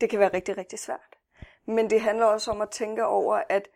det 0.02 0.10
kan 0.10 0.20
være 0.20 0.34
rigtig, 0.34 0.58
rigtig 0.58 0.80
svært. 0.80 1.18
Men 1.66 1.90
det 1.90 2.02
handler 2.02 2.26
også 2.26 2.52
om 2.52 2.62
at 2.62 2.70
tænke 2.70 3.06
over, 3.06 3.42
at 3.50 3.68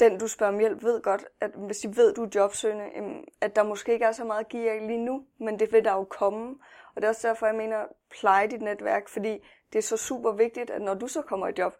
den, 0.00 0.18
du 0.18 0.28
spørger 0.28 0.52
om 0.52 0.58
hjælp, 0.58 0.82
ved 0.82 1.02
godt, 1.02 1.24
at 1.40 1.50
hvis 1.66 1.78
de 1.78 1.96
ved, 1.96 2.14
du 2.14 2.24
er 2.24 2.28
jobsøgende, 2.34 2.84
at 3.40 3.56
der 3.56 3.62
måske 3.62 3.92
ikke 3.92 4.04
er 4.04 4.12
så 4.12 4.24
meget 4.24 4.40
at 4.40 4.48
give 4.48 4.86
lige 4.86 5.04
nu, 5.04 5.24
men 5.38 5.58
det 5.58 5.72
vil 5.72 5.84
der 5.84 5.92
jo 5.92 6.04
komme. 6.04 6.56
Og 6.94 6.96
det 6.96 7.04
er 7.04 7.08
også 7.08 7.28
derfor, 7.28 7.46
jeg 7.46 7.54
mener, 7.54 7.84
pleje 8.20 8.48
dit 8.48 8.62
netværk, 8.62 9.08
fordi 9.08 9.46
det 9.72 9.78
er 9.78 9.82
så 9.82 9.96
super 9.96 10.32
vigtigt, 10.32 10.70
at 10.70 10.82
når 10.82 10.94
du 10.94 11.06
så 11.06 11.22
kommer 11.22 11.48
i 11.48 11.52
job, 11.58 11.74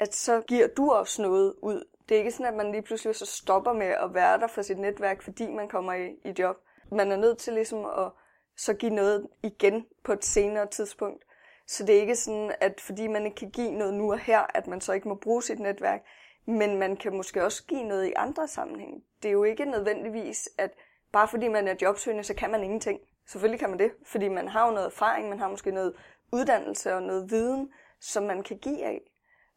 at 0.00 0.14
så 0.14 0.40
giver 0.40 0.66
du 0.66 0.90
også 0.90 1.22
noget 1.22 1.54
ud 1.62 1.84
det 2.08 2.14
er 2.14 2.18
ikke 2.18 2.30
sådan, 2.30 2.46
at 2.46 2.54
man 2.54 2.72
lige 2.72 2.82
pludselig 2.82 3.16
så 3.16 3.26
stopper 3.26 3.72
med 3.72 3.86
at 3.86 4.14
være 4.14 4.38
der 4.38 4.46
for 4.46 4.62
sit 4.62 4.78
netværk, 4.78 5.22
fordi 5.22 5.50
man 5.50 5.68
kommer 5.68 5.92
i, 5.92 6.16
i 6.24 6.34
job. 6.38 6.56
Man 6.92 7.12
er 7.12 7.16
nødt 7.16 7.38
til 7.38 7.52
ligesom 7.52 7.84
at 7.84 8.10
så 8.56 8.74
give 8.74 8.94
noget 8.94 9.28
igen 9.42 9.86
på 10.04 10.12
et 10.12 10.24
senere 10.24 10.66
tidspunkt. 10.66 11.24
Så 11.66 11.86
det 11.86 11.96
er 11.96 12.00
ikke 12.00 12.16
sådan, 12.16 12.52
at 12.60 12.80
fordi 12.80 13.06
man 13.06 13.24
ikke 13.24 13.36
kan 13.36 13.50
give 13.50 13.70
noget 13.70 13.94
nu 13.94 14.12
og 14.12 14.18
her, 14.18 14.46
at 14.54 14.66
man 14.66 14.80
så 14.80 14.92
ikke 14.92 15.08
må 15.08 15.14
bruge 15.14 15.42
sit 15.42 15.58
netværk, 15.58 16.00
men 16.46 16.78
man 16.78 16.96
kan 16.96 17.16
måske 17.16 17.44
også 17.44 17.64
give 17.66 17.82
noget 17.82 18.06
i 18.06 18.12
andre 18.16 18.48
sammenhæng. 18.48 19.04
Det 19.22 19.28
er 19.28 19.32
jo 19.32 19.44
ikke 19.44 19.64
nødvendigvis, 19.64 20.48
at 20.58 20.70
bare 21.12 21.28
fordi 21.28 21.48
man 21.48 21.68
er 21.68 21.74
jobsøgende, 21.82 22.24
så 22.24 22.34
kan 22.34 22.50
man 22.50 22.64
ingenting. 22.64 23.00
Selvfølgelig 23.26 23.60
kan 23.60 23.70
man 23.70 23.78
det, 23.78 23.92
fordi 24.04 24.28
man 24.28 24.48
har 24.48 24.66
jo 24.66 24.72
noget 24.72 24.86
erfaring, 24.86 25.28
man 25.28 25.38
har 25.38 25.48
måske 25.48 25.70
noget 25.70 25.94
uddannelse 26.32 26.94
og 26.94 27.02
noget 27.02 27.30
viden, 27.30 27.72
som 28.00 28.22
man 28.22 28.42
kan 28.42 28.58
give 28.58 28.84
af. 28.84 29.00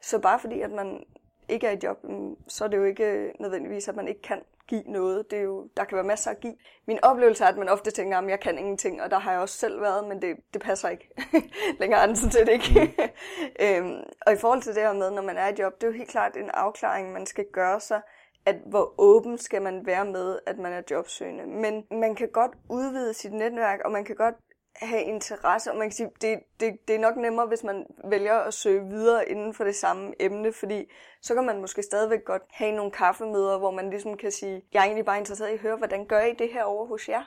Så 0.01 0.19
bare 0.19 0.39
fordi, 0.39 0.61
at 0.61 0.71
man 0.71 1.03
ikke 1.49 1.67
er 1.67 1.71
i 1.71 1.79
job, 1.83 2.03
mm, 2.03 2.35
så 2.47 2.63
er 2.63 2.67
det 2.67 2.77
jo 2.77 2.83
ikke 2.83 3.33
nødvendigvis, 3.39 3.87
at 3.87 3.95
man 3.95 4.07
ikke 4.07 4.21
kan 4.21 4.41
give 4.67 4.83
noget. 4.85 5.31
Det 5.31 5.39
er 5.39 5.43
jo, 5.43 5.67
der 5.77 5.83
kan 5.83 5.95
være 5.95 6.05
masser 6.05 6.31
at 6.31 6.39
give. 6.39 6.55
Min 6.87 6.99
oplevelse 7.03 7.43
er, 7.43 7.47
at 7.47 7.57
man 7.57 7.69
ofte 7.69 7.91
tænker, 7.91 8.17
at 8.17 8.29
jeg 8.29 8.39
kan 8.39 8.57
ingenting, 8.57 9.01
og 9.01 9.11
der 9.11 9.19
har 9.19 9.31
jeg 9.31 9.41
også 9.41 9.57
selv 9.57 9.81
været, 9.81 10.07
men 10.07 10.21
det, 10.21 10.37
det 10.53 10.61
passer 10.61 10.89
ikke. 10.89 11.09
Længere 11.79 12.03
end 12.03 12.15
sådan 12.15 12.31
set 12.31 12.49
ikke. 12.49 12.93
øhm, 13.65 14.03
og 14.27 14.33
i 14.33 14.37
forhold 14.37 14.61
til 14.61 14.75
det 14.75 14.83
her 14.83 14.93
med, 14.93 15.11
når 15.11 15.21
man 15.21 15.37
er 15.37 15.47
i 15.47 15.55
job, 15.59 15.75
det 15.75 15.83
er 15.83 15.91
jo 15.91 15.97
helt 15.97 16.09
klart 16.09 16.37
en 16.37 16.49
afklaring, 16.53 17.13
man 17.13 17.25
skal 17.25 17.45
gøre 17.53 17.79
sig, 17.79 18.01
at 18.45 18.55
hvor 18.65 18.93
åben 18.97 19.37
skal 19.37 19.61
man 19.61 19.85
være 19.85 20.05
med, 20.05 20.39
at 20.45 20.57
man 20.57 20.73
er 20.73 20.81
jobsøgende. 20.91 21.47
Men 21.47 21.85
man 21.91 22.15
kan 22.15 22.29
godt 22.29 22.51
udvide 22.69 23.13
sit 23.13 23.33
netværk, 23.33 23.79
og 23.85 23.91
man 23.91 24.05
kan 24.05 24.15
godt 24.15 24.35
have 24.79 25.03
interesse, 25.03 25.71
og 25.71 25.77
man 25.77 25.87
kan 25.87 25.95
sige, 25.95 26.09
det, 26.21 26.39
det, 26.59 26.87
det 26.87 26.95
er 26.95 26.99
nok 26.99 27.17
nemmere, 27.17 27.45
hvis 27.45 27.63
man 27.63 27.85
vælger 28.03 28.33
at 28.33 28.53
søge 28.53 28.85
videre 28.85 29.29
inden 29.29 29.53
for 29.53 29.63
det 29.63 29.75
samme 29.75 30.13
emne, 30.19 30.53
fordi 30.53 30.91
så 31.21 31.35
kan 31.35 31.43
man 31.43 31.61
måske 31.61 31.83
stadigvæk 31.83 32.25
godt 32.25 32.41
have 32.49 32.71
nogle 32.71 32.91
kaffemøder, 32.91 33.57
hvor 33.57 33.71
man 33.71 33.89
ligesom 33.89 34.17
kan 34.17 34.31
sige, 34.31 34.63
jeg 34.73 34.79
er 34.79 34.83
egentlig 34.83 35.05
bare 35.05 35.17
interesseret 35.17 35.49
i 35.49 35.53
at 35.53 35.59
høre, 35.59 35.75
hvordan 35.75 36.05
gør 36.05 36.21
I 36.21 36.33
det 36.33 36.53
her 36.53 36.63
over 36.63 36.85
hos 36.85 37.09
jer? 37.09 37.23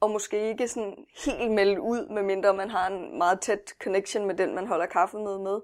Og 0.00 0.10
måske 0.10 0.48
ikke 0.48 0.68
sådan 0.68 1.06
helt 1.24 1.50
melde 1.50 1.80
ud, 1.80 2.08
medmindre 2.08 2.54
man 2.54 2.70
har 2.70 2.86
en 2.86 3.18
meget 3.18 3.40
tæt 3.40 3.74
connection 3.82 4.26
med 4.26 4.34
den, 4.34 4.54
man 4.54 4.66
holder 4.66 4.86
kaffemøde 4.86 5.38
med, 5.38 5.60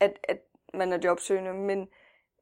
at, 0.00 0.18
at 0.22 0.38
man 0.74 0.92
er 0.92 0.98
jobsøgende, 1.04 1.52
men 1.52 1.88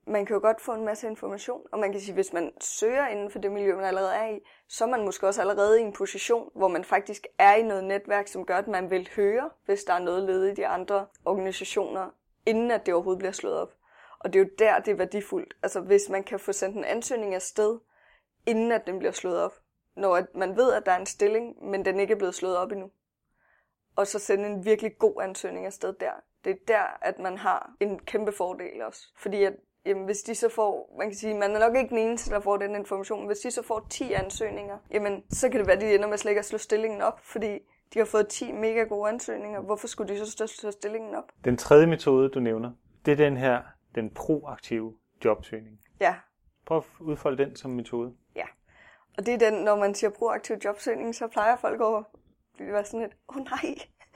man 0.07 0.27
kan 0.27 0.35
jo 0.35 0.41
godt 0.41 0.61
få 0.61 0.73
en 0.73 0.85
masse 0.85 1.07
information, 1.07 1.67
og 1.73 1.79
man 1.79 1.93
kan 1.93 2.01
sige, 2.01 2.15
hvis 2.15 2.33
man 2.33 2.53
søger 2.61 3.09
inden 3.09 3.31
for 3.31 3.39
det 3.39 3.53
miljø, 3.53 3.75
man 3.75 3.85
allerede 3.85 4.15
er 4.15 4.29
i, 4.29 4.41
så 4.69 4.85
er 4.85 4.89
man 4.89 5.05
måske 5.05 5.27
også 5.27 5.41
allerede 5.41 5.81
i 5.81 5.83
en 5.83 5.93
position, 5.93 6.51
hvor 6.55 6.69
man 6.69 6.85
faktisk 6.85 7.27
er 7.39 7.55
i 7.55 7.63
noget 7.63 7.85
netværk, 7.85 8.29
som 8.29 8.47
gør, 8.47 8.57
at 8.57 8.69
man 8.69 8.91
vil 8.91 9.09
høre, 9.17 9.51
hvis 9.65 9.85
der 9.85 9.93
er 9.93 9.99
noget 9.99 10.23
ledigt 10.23 10.59
i 10.59 10.63
de 10.63 10.67
andre 10.67 11.07
organisationer, 11.25 12.11
inden 12.47 12.71
at 12.71 12.87
det 12.87 12.95
overhovedet 12.95 13.19
bliver 13.19 13.33
slået 13.33 13.61
op. 13.61 13.73
Og 14.19 14.33
det 14.33 14.39
er 14.39 14.45
jo 14.45 14.51
der, 14.59 14.79
det 14.79 14.93
er 14.93 14.97
værdifuldt. 14.97 15.55
Altså 15.63 15.81
hvis 15.81 16.09
man 16.09 16.25
kan 16.25 16.41
få 16.41 16.53
sendt 16.53 16.77
en 16.77 16.85
ansøgning 16.85 17.35
afsted, 17.35 17.79
inden 18.47 18.73
at 18.73 18.87
den 18.87 18.99
bliver 18.99 19.13
slået 19.13 19.39
op. 19.43 19.55
Når 19.97 20.23
man 20.35 20.57
ved, 20.57 20.73
at 20.73 20.87
der 20.87 20.93
er 20.93 20.99
en 20.99 21.07
stilling, 21.07 21.65
men 21.65 21.85
den 21.85 22.01
ikke 22.01 22.13
er 22.13 22.19
blevet 22.19 22.35
slået 22.35 22.57
op 22.57 22.73
endnu. 22.73 22.91
Og 23.97 24.07
så 24.07 24.19
sende 24.19 24.47
en 24.47 24.65
virkelig 24.65 24.99
god 24.99 25.23
ansøgning 25.23 25.67
afsted 25.67 25.93
der. 25.93 26.13
Det 26.45 26.51
er 26.51 26.57
der, 26.69 26.99
at 27.03 27.19
man 27.19 27.39
har 27.39 27.73
en 27.81 27.99
kæmpe 27.99 28.33
fordel 28.33 28.83
også. 28.83 29.09
Fordi 29.17 29.45
at 29.45 29.53
jamen 29.87 30.05
hvis 30.05 30.23
de 30.23 30.35
så 30.35 30.49
får, 30.49 30.95
man 30.99 31.09
kan 31.09 31.17
sige, 31.17 31.35
man 31.35 31.57
er 31.57 31.59
nok 31.59 31.77
ikke 31.77 31.89
den 31.89 31.99
eneste, 31.99 32.31
der 32.31 32.41
får 32.41 32.57
den 32.57 32.75
information, 32.75 33.27
hvis 33.27 33.39
de 33.39 33.51
så 33.51 33.63
får 33.63 33.87
10 33.91 34.13
ansøgninger, 34.13 34.79
jamen 34.91 35.23
så 35.31 35.49
kan 35.49 35.59
det 35.59 35.67
være, 35.67 35.77
at 35.77 35.83
de 35.83 35.95
ender 35.95 36.09
med 36.09 36.19
slet 36.19 36.31
ikke 36.31 36.39
at 36.39 36.45
slå 36.45 36.59
stillingen 36.59 37.03
op, 37.03 37.21
fordi 37.21 37.59
de 37.95 37.99
har 37.99 38.05
fået 38.07 38.29
10 38.29 38.53
mega 38.53 38.83
gode 38.83 39.09
ansøgninger. 39.09 39.61
Hvorfor 39.61 39.87
skulle 39.87 40.15
de 40.15 40.27
så 40.27 40.47
slå 40.47 40.71
stillingen 40.71 41.15
op? 41.15 41.33
Den 41.45 41.57
tredje 41.57 41.87
metode, 41.87 42.29
du 42.29 42.41
nævner, 42.41 42.71
det 43.07 43.13
er 43.13 43.17
den 43.17 43.37
her, 43.37 43.63
den 43.95 44.11
proaktive 44.11 44.95
jobsøgning. 45.25 45.81
Ja. 46.01 46.15
Prøv 46.67 46.79
at 46.79 46.85
udfolde 47.01 47.45
den 47.45 47.57
som 47.57 47.71
metode. 47.71 48.15
Ja. 48.37 48.47
Og 49.19 49.27
det 49.27 49.35
er 49.35 49.51
den, 49.51 49.65
når 49.65 49.77
man 49.77 49.95
siger 49.95 50.11
proaktiv 50.11 50.57
jobsøgning, 50.65 51.15
så 51.15 51.29
plejer 51.29 51.57
folk 51.57 51.81
at 51.81 52.05
være 52.73 52.85
sådan 52.85 53.01
lidt, 53.01 53.17
åh 53.29 53.37
oh, 53.37 53.45
nej. 53.45 53.75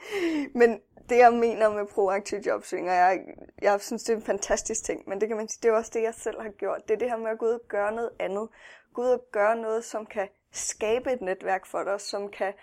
Men 0.59 0.79
det, 1.09 1.17
jeg 1.17 1.33
mener 1.33 1.69
med 1.69 1.85
proaktiv 1.85 2.39
jobsøgning, 2.39 2.89
og 2.89 2.95
jeg, 2.95 3.19
jeg 3.61 3.81
synes, 3.81 4.03
det 4.03 4.13
er 4.13 4.17
en 4.17 4.23
fantastisk 4.23 4.83
ting, 4.83 5.09
men 5.09 5.21
det 5.21 5.27
kan 5.27 5.37
man 5.37 5.47
sige, 5.47 5.59
det 5.63 5.69
er 5.69 5.77
også 5.77 5.91
det, 5.93 6.03
jeg 6.03 6.13
selv 6.13 6.41
har 6.41 6.49
gjort. 6.49 6.87
Det 6.87 6.93
er 6.93 6.97
det 6.97 7.09
her 7.09 7.17
med 7.17 7.31
at 7.31 7.37
gå 7.37 7.45
ud 7.45 7.51
og 7.51 7.61
gøre 7.67 7.91
noget 7.91 8.09
andet. 8.19 8.49
Gå 8.93 9.01
ud 9.01 9.07
og 9.07 9.23
gøre 9.31 9.55
noget, 9.55 9.83
som 9.83 10.05
kan 10.05 10.27
skabe 10.51 11.11
et 11.11 11.21
netværk 11.21 11.65
for 11.65 11.83
dig, 11.83 12.01
som 12.01 12.29
kan 12.29 12.53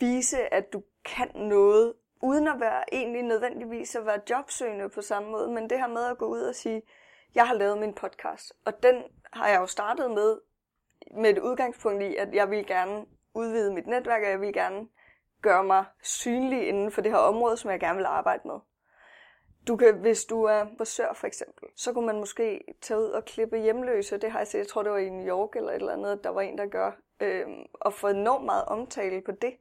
vise, 0.00 0.54
at 0.54 0.72
du 0.72 0.82
kan 1.04 1.30
noget, 1.34 1.92
uden 2.22 2.48
at 2.48 2.60
være 2.60 2.94
egentlig 2.94 3.22
nødvendigvis 3.22 3.96
at 3.96 4.06
være 4.06 4.20
jobsøgende 4.30 4.88
på 4.88 5.02
samme 5.02 5.30
måde, 5.30 5.50
men 5.50 5.70
det 5.70 5.78
her 5.78 5.86
med 5.86 6.04
at 6.04 6.18
gå 6.18 6.26
ud 6.26 6.40
og 6.40 6.54
sige, 6.54 6.82
jeg 7.34 7.46
har 7.46 7.54
lavet 7.54 7.78
min 7.78 7.94
podcast, 7.94 8.52
og 8.64 8.82
den 8.82 9.02
har 9.32 9.48
jeg 9.48 9.60
jo 9.60 9.66
startet 9.66 10.10
med, 10.10 10.38
med 11.16 11.30
et 11.30 11.38
udgangspunkt 11.38 12.02
i, 12.02 12.16
at 12.16 12.34
jeg 12.34 12.50
vil 12.50 12.66
gerne 12.66 13.04
udvide 13.34 13.74
mit 13.74 13.86
netværk, 13.86 14.22
og 14.22 14.30
jeg 14.30 14.40
vil 14.40 14.52
gerne 14.52 14.88
gøre 15.44 15.64
mig 15.64 15.84
synlig 16.02 16.68
inden 16.68 16.90
for 16.90 17.00
det 17.00 17.12
her 17.12 17.18
område, 17.18 17.56
som 17.56 17.70
jeg 17.70 17.80
gerne 17.80 17.96
vil 17.96 18.04
arbejde 18.04 18.42
med. 18.44 18.58
Du 19.68 19.76
kan, 19.76 19.94
hvis 19.94 20.24
du 20.24 20.42
er 20.42 20.66
frisør 20.78 21.12
for 21.12 21.26
eksempel, 21.26 21.68
så 21.76 21.92
kunne 21.92 22.06
man 22.06 22.18
måske 22.18 22.64
tage 22.82 23.00
ud 23.00 23.08
og 23.08 23.24
klippe 23.24 23.58
hjemløse. 23.58 24.18
Det 24.18 24.30
har 24.30 24.38
jeg 24.38 24.46
set, 24.46 24.58
jeg 24.58 24.68
tror 24.68 24.82
det 24.82 24.92
var 24.92 24.98
i 24.98 25.08
New 25.08 25.26
York 25.28 25.56
eller 25.56 25.70
et 25.70 25.74
eller 25.74 25.92
andet, 25.92 26.24
der 26.24 26.30
var 26.30 26.40
en, 26.40 26.58
der 26.58 26.66
gør. 26.66 26.90
Øh, 27.20 27.46
og 27.74 27.92
få 27.92 28.08
enormt 28.08 28.44
meget 28.44 28.64
omtale 28.64 29.20
på 29.20 29.32
det. 29.32 29.54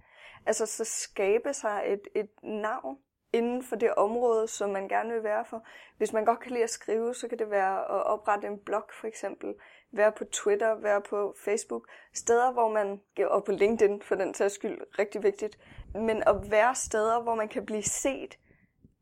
Altså 0.45 0.65
så 0.65 0.83
skabe 0.83 1.53
sig 1.53 1.83
et, 1.87 2.01
et 2.15 2.29
navn 2.43 2.97
inden 3.33 3.63
for 3.63 3.75
det 3.75 3.93
område, 3.93 4.47
som 4.47 4.69
man 4.69 4.87
gerne 4.87 5.13
vil 5.13 5.23
være 5.23 5.45
for. 5.45 5.65
Hvis 5.97 6.13
man 6.13 6.25
godt 6.25 6.39
kan 6.39 6.51
lide 6.51 6.63
at 6.63 6.69
skrive, 6.69 7.13
så 7.15 7.27
kan 7.27 7.39
det 7.39 7.49
være 7.49 7.79
at 7.79 8.05
oprette 8.05 8.47
en 8.47 8.59
blog 8.59 8.83
for 8.99 9.07
eksempel, 9.07 9.53
være 9.93 10.11
på 10.11 10.25
Twitter, 10.25 10.75
være 10.75 11.01
på 11.01 11.35
Facebook, 11.45 11.87
steder, 12.13 12.51
hvor 12.51 12.69
man, 12.69 13.01
og 13.25 13.43
på 13.43 13.51
LinkedIn 13.51 14.01
for 14.01 14.15
den 14.15 14.33
sags 14.33 14.53
skyld, 14.53 14.81
rigtig 14.99 15.23
vigtigt, 15.23 15.57
men 15.93 16.23
at 16.27 16.51
være 16.51 16.75
steder, 16.75 17.21
hvor 17.21 17.35
man 17.35 17.47
kan 17.47 17.65
blive 17.65 17.83
set 17.83 18.37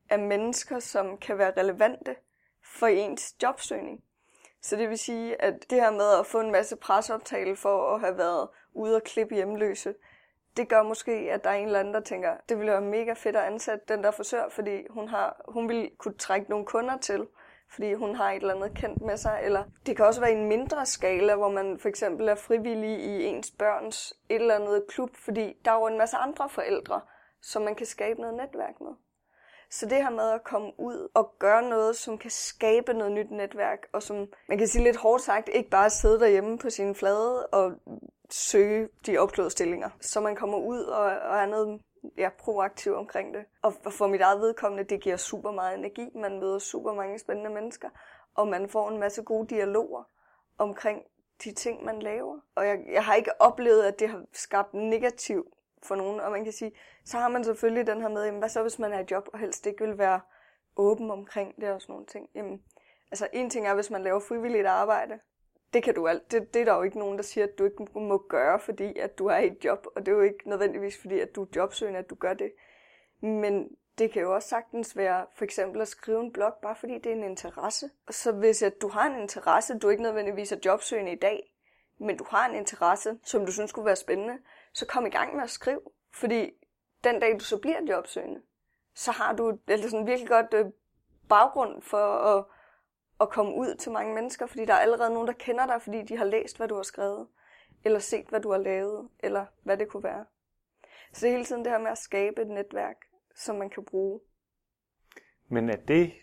af 0.10 0.20
mennesker, 0.20 0.80
som 0.80 1.18
kan 1.18 1.38
være 1.38 1.54
relevante 1.58 2.16
for 2.64 2.88
ens 2.88 3.36
jobsøgning. 3.44 4.04
Så 4.62 4.76
det 4.76 4.90
vil 4.90 4.98
sige, 4.98 5.42
at 5.42 5.70
det 5.70 5.82
her 5.82 5.92
med 5.92 6.20
at 6.20 6.25
få 6.25 6.40
en 6.40 6.51
masse 6.51 6.75
presoptale 6.75 7.56
for 7.56 7.96
at 7.96 8.00
have 8.00 8.18
været 8.18 8.48
ude 8.74 8.96
og 8.96 9.04
klippe 9.04 9.36
hjemløse, 9.36 9.94
det 10.58 10.70
gør 10.70 10.84
måske, 10.84 11.12
at 11.12 11.44
der 11.44 11.50
er 11.50 11.54
en 11.54 11.66
eller 11.66 11.80
anden, 11.80 11.94
der 11.94 12.00
tænker, 12.00 12.38
det 12.50 12.58
ville 12.58 12.72
være 12.72 12.82
mega 12.82 13.14
fedt 13.14 13.36
at 13.36 13.44
ansætte 13.44 13.86
den 13.88 14.04
der 14.04 14.12
forsør, 14.12 14.50
fordi 14.50 14.88
hun, 14.90 15.08
har, 15.08 15.42
hun 15.48 15.68
ville 15.68 15.90
kunne 15.98 16.18
trække 16.18 16.50
nogle 16.50 16.66
kunder 16.66 16.98
til 16.98 17.27
fordi 17.74 17.94
hun 17.94 18.16
har 18.16 18.31
et 18.31 18.42
eller 18.42 18.55
andet 18.55 18.74
kendt 18.77 19.01
med 19.01 19.18
sig. 19.18 19.40
Eller 19.44 19.64
det 19.86 19.96
kan 19.98 20.05
også 20.05 20.22
være 20.22 20.31
i 20.31 20.36
en 20.36 20.48
mindre 20.48 20.86
skala, 20.86 21.36
hvor 21.36 21.50
man 21.50 21.79
for 21.79 21.90
eksempel 21.90 22.27
er 22.27 22.36
frivillig 22.36 23.00
i 23.00 23.24
ens 23.25 23.51
børns 23.51 24.14
et 24.29 24.36
eller 24.36 24.55
andet 24.55 24.86
klub, 24.90 25.10
fordi 25.16 25.53
der 25.66 25.72
er 25.72 25.79
jo 25.79 25.88
en 25.88 25.98
masse 25.98 26.18
andre 26.18 26.50
forældre, 26.50 27.01
som 27.42 27.62
man 27.62 27.75
kan 27.75 27.86
skabe 27.86 28.22
noget 28.22 28.36
netværk 28.36 28.81
med. 28.81 28.92
Så 29.70 29.86
det 29.86 29.98
her 29.98 30.10
med 30.10 30.29
at 30.29 30.44
komme 30.44 30.72
ud 30.77 31.10
og 31.14 31.36
gøre 31.40 31.70
noget, 31.70 31.96
som 31.96 32.18
kan 32.18 32.31
skabe 32.31 32.94
noget 32.94 33.12
nyt 33.12 33.31
netværk, 33.31 33.88
og 33.94 34.03
som 34.03 34.27
man 34.50 34.57
kan 34.57 34.68
sige 34.68 34.84
lidt 34.84 34.98
hårdt 34.98 35.24
sagt, 35.24 35.50
ikke 35.53 35.70
bare 35.70 35.90
sidde 35.90 36.20
derhjemme 36.20 36.57
på 36.57 36.70
sin 36.70 36.96
flade 36.96 37.48
og 37.48 37.72
søge 38.29 38.90
de 39.05 39.18
opslåede 39.18 39.51
stillinger. 39.51 39.90
Så 40.01 40.20
man 40.20 40.36
kommer 40.36 40.57
ud 40.57 40.79
og, 40.79 41.03
og 41.03 41.38
er 41.38 41.46
noget 41.46 41.81
ja, 42.18 42.29
proaktiv 42.40 42.94
omkring 42.94 43.33
det. 43.33 43.46
Og 43.61 43.74
for 43.74 44.07
mit 44.07 44.22
eget 44.22 44.42
vedkommende, 44.42 44.83
det 44.83 45.01
giver 45.01 45.18
super 45.18 45.51
meget 45.51 45.77
energi. 45.77 46.09
Man 46.16 46.40
møder 46.40 46.59
super 46.59 46.94
mange 46.94 47.20
spændende 47.20 47.50
mennesker, 47.50 47.90
og 48.35 48.48
man 48.48 48.70
får 48.70 48.90
en 48.90 49.00
masse 49.00 49.24
gode 49.24 49.48
dialoger 49.48 50.03
omkring 50.57 51.03
de 51.44 51.53
ting, 51.53 51.85
man 51.85 52.01
laver. 52.01 52.40
Og 52.55 52.68
jeg, 52.68 52.79
jeg 52.92 53.05
har 53.05 53.16
ikke 53.16 53.42
oplevet, 53.42 53.83
at 53.83 54.00
det 54.00 54.09
har 54.09 54.25
skabt 54.33 54.74
negativ 54.74 55.46
for 55.83 55.96
nogen. 55.96 56.20
Og 56.20 56.31
man 56.31 56.44
kan 56.44 56.53
sige, 56.53 56.72
så 57.05 57.18
har 57.18 57.27
man 57.27 57.44
selvfølgelig 57.44 57.87
den 57.87 58.01
her 58.01 58.09
med, 58.09 58.25
jamen, 58.25 58.40
hvad 58.40 58.50
så 58.50 58.61
hvis 58.61 58.79
man 58.79 58.94
er 58.94 59.00
i 59.00 59.05
job, 59.11 59.29
og 59.33 59.40
helst 59.40 59.66
ikke 59.66 59.85
vil 59.85 59.98
være 59.98 60.22
åben 60.77 61.11
omkring 61.11 61.61
det 61.61 61.70
og 61.70 61.81
sådan 61.81 61.94
nogle 61.94 62.05
ting. 62.05 62.29
Jamen, 62.35 62.64
altså 63.11 63.27
en 63.33 63.50
ting 63.50 63.68
er, 63.68 63.75
hvis 63.75 63.92
man 63.92 64.03
laver 64.03 64.20
frivilligt 64.20 64.68
arbejde, 64.68 65.20
det 65.74 65.84
kan 65.84 65.96
du 65.96 66.07
alt. 66.07 66.31
Det, 66.31 66.53
det 66.53 66.62
er 66.62 66.66
der 66.66 66.75
jo 66.75 66.81
ikke 66.81 67.00
nogen, 67.00 67.18
der 67.18 67.24
siger, 67.24 67.48
at 67.48 67.57
du 67.57 67.66
ikke 67.66 68.00
må 68.00 68.18
gøre, 68.18 68.60
fordi 68.60 69.00
at 69.00 69.18
du 69.18 69.27
er 69.27 69.38
i 69.38 69.48
et 69.48 69.66
job. 69.66 69.88
Og 69.96 70.05
det 70.05 70.12
er 70.12 70.16
jo 70.16 70.22
ikke 70.22 70.50
nødvendigvis, 70.50 71.01
fordi 71.01 71.20
at 71.20 71.36
du 71.36 71.44
er 71.44 71.48
jobsøgende, 71.55 72.00
at 72.00 72.10
du 72.10 72.16
gør 72.16 72.34
det. 72.34 72.51
Men 73.22 73.70
det 73.98 74.12
kan 74.12 74.22
jo 74.22 74.36
også 74.36 74.50
sagtens 74.50 74.98
være 74.98 75.25
for 75.36 75.44
eksempel 75.44 75.81
at 75.81 75.88
skrive 75.88 76.20
en 76.20 76.34
blog, 76.34 76.53
bare 76.62 76.75
fordi 76.75 76.94
det 76.94 77.05
er 77.05 77.16
en 77.16 77.24
interesse. 77.24 77.90
Så 78.10 78.31
hvis 78.31 78.64
at 78.64 78.81
du 78.81 78.88
har 78.88 79.05
en 79.05 79.22
interesse, 79.22 79.79
du 79.79 79.90
ikke 79.90 80.03
nødvendigvis 80.03 80.51
er 80.51 80.57
jobsøgende 80.66 81.12
i 81.12 81.20
dag, 81.20 81.55
men 81.98 82.18
du 82.18 82.25
har 82.29 82.50
en 82.50 82.55
interesse, 82.55 83.20
som 83.24 83.46
du 83.46 83.51
synes 83.51 83.72
kunne 83.72 83.86
være 83.86 83.96
spændende, 83.96 84.38
så 84.74 84.86
kom 84.86 85.05
i 85.05 85.10
gang 85.10 85.36
med 85.36 85.44
at 85.44 85.50
skrive. 85.50 85.81
Fordi 86.14 86.51
den 87.03 87.20
dag, 87.20 87.40
du 87.40 87.44
så 87.44 87.57
bliver 87.57 87.81
jobsøgende, 87.90 88.42
så 88.96 89.12
har 89.12 89.34
du 89.34 89.57
altså 89.68 89.90
sådan 89.90 90.07
virkelig 90.07 90.29
godt 90.29 90.53
øh, 90.53 90.66
baggrund 91.29 91.81
for 91.81 91.98
at 91.98 92.46
at 93.22 93.29
komme 93.29 93.55
ud 93.55 93.75
til 93.75 93.92
mange 93.92 94.16
mennesker, 94.16 94.46
fordi 94.46 94.66
der 94.66 94.74
er 94.74 94.77
allerede 94.77 95.14
nogen, 95.14 95.27
der 95.27 95.34
kender 95.34 95.66
dig, 95.66 95.81
fordi 95.81 96.01
de 96.01 96.18
har 96.18 96.25
læst, 96.25 96.57
hvad 96.57 96.68
du 96.68 96.75
har 96.75 96.84
skrevet, 96.84 97.27
eller 97.84 98.00
set, 98.00 98.25
hvad 98.29 98.40
du 98.42 98.51
har 98.51 98.57
lavet, 98.57 99.10
eller 99.20 99.46
hvad 99.64 99.77
det 99.77 99.90
kunne 99.90 100.03
være. 100.03 100.25
Så 101.14 101.25
det 101.25 101.27
er 101.27 101.31
hele 101.31 101.46
tiden 101.46 101.64
det 101.64 101.72
her 101.72 101.79
med 101.79 101.92
at 101.92 101.98
skabe 101.98 102.42
et 102.42 102.48
netværk, 102.48 102.96
som 103.36 103.55
man 103.55 103.70
kan 103.70 103.86
bruge. 103.86 104.20
Men 105.48 105.70
er 105.70 105.75
det, 105.75 106.14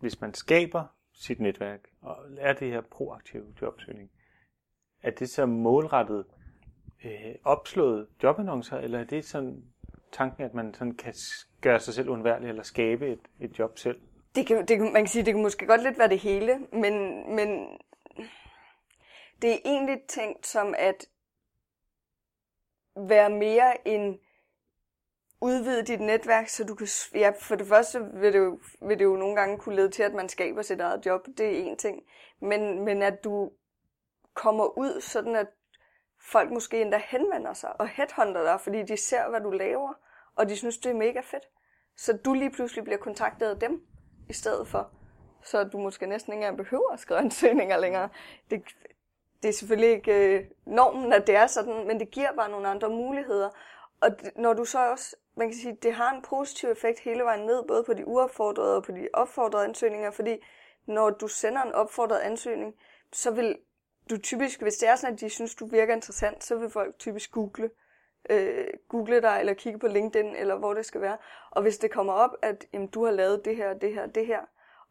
hvis 0.00 0.20
man 0.20 0.34
skaber 0.34 0.84
sit 1.12 1.40
netværk, 1.40 1.80
og 2.00 2.16
er 2.38 2.52
det 2.52 2.70
her 2.70 2.80
proaktive 2.80 3.54
jobsøgning, 3.62 4.10
er 5.02 5.10
det 5.10 5.30
så 5.30 5.46
målrettet 5.46 6.24
øh, 7.04 7.34
opslået 7.44 8.08
jobannoncer, 8.22 8.76
eller 8.76 8.98
er 8.98 9.04
det 9.04 9.24
sådan 9.24 9.64
tanken, 10.12 10.44
at 10.44 10.54
man 10.54 10.74
sådan 10.74 10.94
kan 10.94 11.14
gøre 11.60 11.80
sig 11.80 11.94
selv 11.94 12.08
undværlig, 12.08 12.48
eller 12.48 12.62
skabe 12.62 13.12
et, 13.12 13.20
et 13.40 13.58
job 13.58 13.78
selv? 13.78 14.00
Det 14.34 14.46
kan, 14.46 14.66
det, 14.66 14.80
man 14.80 14.92
kan 14.92 15.06
sige, 15.06 15.24
det 15.24 15.34
kan 15.34 15.42
måske 15.42 15.66
godt 15.66 15.82
lidt 15.82 15.98
være 15.98 16.08
det 16.08 16.18
hele, 16.18 16.58
men, 16.72 17.24
men 17.36 17.78
det 19.42 19.52
er 19.52 19.58
egentlig 19.64 20.00
tænkt 20.08 20.46
som 20.46 20.74
at 20.78 21.06
være 22.96 23.30
mere 23.30 23.88
en 23.88 24.18
udvide 25.40 25.82
dit 25.82 26.00
netværk, 26.00 26.48
så 26.48 26.64
du 26.64 26.74
kan, 26.74 26.88
ja, 27.14 27.32
for 27.40 27.54
det 27.54 27.66
første 27.66 28.00
vil 28.14 28.32
det, 28.32 28.38
jo, 28.38 28.60
vil 28.80 28.98
det 28.98 29.04
jo 29.04 29.16
nogle 29.16 29.36
gange 29.36 29.58
kunne 29.58 29.76
lede 29.76 29.90
til, 29.90 30.02
at 30.02 30.14
man 30.14 30.28
skaber 30.28 30.62
sit 30.62 30.80
eget 30.80 31.06
job, 31.06 31.26
det 31.26 31.46
er 31.46 31.62
en 31.62 31.76
ting, 31.76 32.02
men, 32.40 32.84
men 32.84 33.02
at 33.02 33.24
du 33.24 33.50
kommer 34.34 34.78
ud, 34.78 35.00
sådan 35.00 35.36
at 35.36 35.46
folk 36.20 36.50
måske 36.50 36.82
endda 36.82 37.02
henvender 37.04 37.52
sig 37.52 37.80
og 37.80 37.88
headhunter 37.88 38.42
dig, 38.42 38.60
fordi 38.60 38.82
de 38.82 38.96
ser, 38.96 39.28
hvad 39.30 39.40
du 39.40 39.50
laver, 39.50 39.92
og 40.36 40.48
de 40.48 40.56
synes, 40.56 40.78
det 40.78 40.90
er 40.90 40.94
mega 40.94 41.20
fedt. 41.20 41.48
Så 41.96 42.12
du 42.24 42.34
lige 42.34 42.50
pludselig 42.50 42.84
bliver 42.84 42.98
kontaktet 42.98 43.50
af 43.50 43.58
dem 43.58 43.86
i 44.28 44.32
stedet 44.32 44.68
for. 44.68 44.90
Så 45.44 45.64
du 45.64 45.78
måske 45.78 46.06
næsten 46.06 46.32
ikke 46.32 46.42
engang 46.42 46.56
behøver 46.56 46.92
at 46.92 47.00
skrive 47.00 47.20
ansøgninger 47.20 47.76
længere. 47.76 48.08
Det, 48.50 48.62
det 49.42 49.48
er 49.48 49.52
selvfølgelig 49.52 49.90
ikke 49.90 50.12
øh, 50.12 50.44
normen, 50.66 51.12
at 51.12 51.26
det 51.26 51.36
er 51.36 51.46
sådan, 51.46 51.86
men 51.86 52.00
det 52.00 52.10
giver 52.10 52.32
bare 52.36 52.50
nogle 52.50 52.68
andre 52.68 52.88
muligheder. 52.88 53.50
Og 54.00 54.10
når 54.36 54.52
du 54.52 54.64
så 54.64 54.90
også 54.90 55.16
man 55.38 55.48
kan 55.48 55.58
sige, 55.58 55.78
det 55.82 55.92
har 55.92 56.14
en 56.14 56.22
positiv 56.22 56.68
effekt 56.68 57.00
hele 57.00 57.22
vejen 57.24 57.46
ned, 57.46 57.64
både 57.68 57.84
på 57.84 57.94
de 57.94 58.06
uopfordrede 58.06 58.76
og 58.76 58.82
på 58.82 58.92
de 58.92 59.08
opfordrede 59.12 59.64
ansøgninger, 59.64 60.10
fordi 60.10 60.44
når 60.86 61.10
du 61.10 61.28
sender 61.28 61.62
en 61.62 61.72
opfordret 61.72 62.18
ansøgning, 62.18 62.74
så 63.12 63.30
vil 63.30 63.58
du 64.10 64.18
typisk, 64.18 64.62
hvis 64.62 64.76
det 64.76 64.88
er 64.88 64.96
sådan, 64.96 65.14
at 65.14 65.20
de 65.20 65.30
synes, 65.30 65.54
du 65.54 65.66
virker 65.66 65.94
interessant, 65.94 66.44
så 66.44 66.56
vil 66.56 66.70
folk 66.70 66.98
typisk 66.98 67.30
google, 67.30 67.70
øh, 68.28 68.66
google 68.88 69.22
dig, 69.22 69.36
eller 69.40 69.54
kigge 69.54 69.78
på 69.78 69.86
LinkedIn, 69.86 70.36
eller 70.36 70.56
hvor 70.56 70.74
det 70.74 70.86
skal 70.86 71.00
være. 71.00 71.16
Og 71.50 71.62
hvis 71.62 71.78
det 71.78 71.90
kommer 71.90 72.12
op, 72.12 72.30
at 72.42 72.64
jamen, 72.72 72.88
du 72.88 73.04
har 73.04 73.12
lavet 73.12 73.44
det 73.44 73.56
her, 73.56 73.74
det 73.74 73.94
her, 73.94 74.06
det 74.06 74.26
her, 74.26 74.40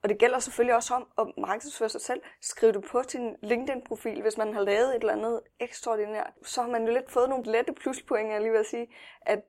og 0.03 0.09
det 0.09 0.17
gælder 0.17 0.39
selvfølgelig 0.39 0.75
også 0.75 0.93
om 0.93 1.07
at 1.17 1.33
markedsføre 1.37 1.89
sig 1.89 2.01
selv. 2.01 2.21
Skriv 2.41 2.73
det 2.73 2.83
på 2.91 3.03
sin 3.07 3.35
LinkedIn-profil, 3.43 4.21
hvis 4.21 4.37
man 4.37 4.53
har 4.53 4.61
lavet 4.61 4.89
et 4.89 4.95
eller 4.95 5.13
andet 5.13 5.41
ekstraordinært. 5.59 6.33
Så 6.43 6.61
har 6.61 6.69
man 6.69 6.85
jo 6.85 6.93
lidt 6.93 7.11
fået 7.11 7.29
nogle 7.29 7.51
lette 7.51 7.73
pluspoint, 7.73 8.31
jeg 8.31 8.41
lige 8.41 8.51
vil 8.51 8.65
sige. 8.65 8.87
At, 9.21 9.43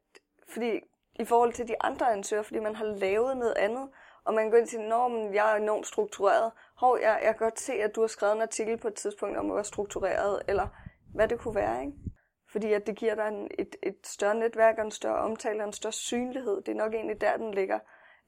fordi 0.53 0.81
i 1.21 1.25
forhold 1.25 1.53
til 1.53 1.69
de 1.69 1.83
andre 1.83 2.13
ansøgere, 2.13 2.45
fordi 2.45 2.59
man 2.59 2.77
har 2.77 2.85
lavet 2.85 3.37
noget 3.37 3.55
andet, 3.57 3.89
og 4.25 4.35
man 4.35 4.51
går 4.51 4.57
ind 4.57 4.67
til, 4.67 4.77
at 4.77 5.35
jeg 5.35 5.53
er 5.53 5.57
enormt 5.57 5.87
struktureret. 5.87 6.53
Hov, 6.77 6.99
jeg, 7.03 7.21
jeg 7.23 7.37
kan 7.37 7.47
godt 7.47 7.61
se, 7.61 7.73
at 7.73 7.97
du 7.97 8.01
har 8.01 8.09
skrevet 8.09 8.35
en 8.35 8.43
artikel 8.43 8.79
på 8.79 8.89
et 8.89 8.95
tidspunkt 8.95 9.37
om 9.37 9.51
at 9.51 9.55
være 9.55 9.65
struktureret, 9.65 10.43
eller 10.49 10.67
hvad 11.15 11.29
det 11.29 11.39
kunne 11.39 11.55
være, 11.55 11.81
ikke? 11.81 11.93
Fordi 12.49 12.73
at 12.73 12.87
det 12.87 12.97
giver 12.97 13.15
dig 13.15 13.29
en, 13.29 13.51
et, 13.59 13.77
et 13.83 13.97
større 14.05 14.35
netværk 14.35 14.79
og 14.79 14.85
en 14.85 14.91
større 14.91 15.19
omtale 15.19 15.63
og 15.63 15.67
en 15.67 15.73
større 15.73 15.93
synlighed. 15.93 16.57
Det 16.57 16.69
er 16.69 16.77
nok 16.77 16.95
egentlig 16.95 17.21
der, 17.21 17.37
den 17.37 17.55
ligger 17.55 17.79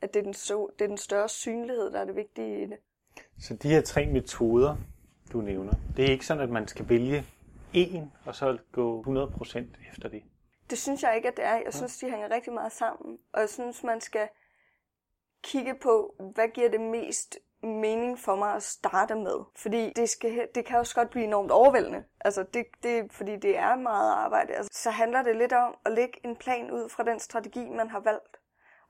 at 0.00 0.14
det 0.14 0.20
er, 0.20 0.24
den 0.24 0.34
så, 0.34 0.68
det 0.78 0.84
er 0.84 0.88
den 0.88 0.98
større 0.98 1.28
synlighed, 1.28 1.92
der 1.92 2.00
er 2.00 2.04
det 2.04 2.16
vigtige 2.16 2.62
i 2.62 2.66
det. 2.66 2.78
Så 3.38 3.54
de 3.54 3.68
her 3.68 3.80
tre 3.80 4.06
metoder, 4.06 4.76
du 5.32 5.40
nævner, 5.40 5.72
det 5.96 6.04
er 6.04 6.10
ikke 6.10 6.26
sådan, 6.26 6.42
at 6.42 6.50
man 6.50 6.68
skal 6.68 6.88
vælge 6.88 7.24
en, 7.72 8.12
og 8.24 8.34
så 8.34 8.58
gå 8.72 9.02
100% 9.02 9.58
efter 9.92 10.08
det? 10.08 10.22
Det 10.70 10.78
synes 10.78 11.02
jeg 11.02 11.16
ikke, 11.16 11.28
at 11.28 11.36
det 11.36 11.44
er. 11.44 11.54
Jeg 11.64 11.74
synes, 11.74 11.98
de 11.98 12.10
hænger 12.10 12.30
rigtig 12.30 12.52
meget 12.52 12.72
sammen. 12.72 13.18
Og 13.32 13.40
jeg 13.40 13.48
synes, 13.48 13.82
man 13.84 14.00
skal 14.00 14.28
kigge 15.42 15.74
på, 15.82 16.14
hvad 16.34 16.48
giver 16.48 16.70
det 16.70 16.80
mest 16.80 17.38
mening 17.62 18.18
for 18.18 18.34
mig 18.36 18.54
at 18.54 18.62
starte 18.62 19.14
med. 19.14 19.38
Fordi 19.56 19.92
det, 19.96 20.08
skal, 20.08 20.48
det 20.54 20.64
kan 20.64 20.78
også 20.78 20.94
godt 20.94 21.10
blive 21.10 21.24
enormt 21.24 21.50
overvældende. 21.50 22.04
Altså 22.20 22.42
det, 22.54 22.66
det, 22.82 23.12
fordi 23.12 23.36
det 23.36 23.58
er 23.58 23.76
meget 23.76 24.12
arbejde. 24.12 24.52
Altså, 24.52 24.82
så 24.82 24.90
handler 24.90 25.22
det 25.22 25.36
lidt 25.36 25.52
om 25.52 25.74
at 25.86 25.92
lægge 25.92 26.20
en 26.24 26.36
plan 26.36 26.70
ud 26.70 26.88
fra 26.88 27.02
den 27.02 27.20
strategi, 27.20 27.68
man 27.68 27.90
har 27.90 28.00
valgt 28.00 28.40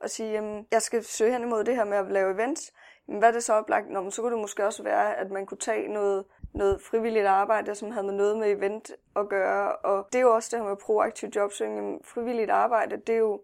og 0.01 0.11
sige, 0.11 0.33
jamen, 0.33 0.67
jeg 0.71 0.83
skal 0.83 1.05
søge 1.05 1.33
hen 1.33 1.43
imod 1.43 1.65
det 1.65 1.77
her 1.77 1.85
med 1.85 1.97
at 1.97 2.11
lave 2.11 2.35
events. 2.35 2.73
Men 3.09 3.19
hvad 3.19 3.29
er 3.29 3.33
det 3.33 3.45
så 3.45 3.53
oplagt? 3.53 3.91
Nå, 3.91 4.01
men 4.01 4.11
så 4.11 4.23
kunne 4.23 4.33
det 4.33 4.41
måske 4.41 4.67
også 4.67 4.83
være, 4.83 5.17
at 5.17 5.31
man 5.31 5.47
kunne 5.47 5.59
tage 5.59 5.89
noget, 5.89 6.25
noget 6.55 6.83
frivilligt 6.83 7.27
arbejde, 7.27 7.75
som 7.75 7.91
havde 7.91 8.07
med 8.07 8.15
noget 8.15 8.39
med 8.39 8.51
event 8.51 8.91
at 9.17 9.29
gøre. 9.29 9.77
Og 9.77 10.09
det 10.13 10.19
er 10.19 10.23
jo 10.23 10.35
også 10.35 10.49
det 10.53 10.63
her 10.63 10.69
med 10.69 10.77
proaktiv 10.77 11.29
jobsøgning. 11.37 12.07
Frivilligt 12.07 12.51
arbejde, 12.51 12.97
det, 12.97 13.15
er 13.15 13.19
jo, 13.19 13.41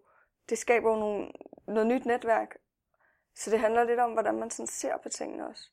det 0.49 0.59
skaber 0.59 0.91
jo 0.91 0.97
nogle, 0.97 1.29
noget 1.67 1.87
nyt 1.87 2.07
netværk. 2.07 2.57
Så 3.37 3.51
det 3.51 3.61
handler 3.61 3.85
lidt 3.85 4.01
om, 4.01 4.13
hvordan 4.13 4.39
man 4.39 4.51
sådan 4.51 4.67
ser 4.67 4.93
på 5.03 5.09
tingene 5.09 5.49
også. 5.49 5.71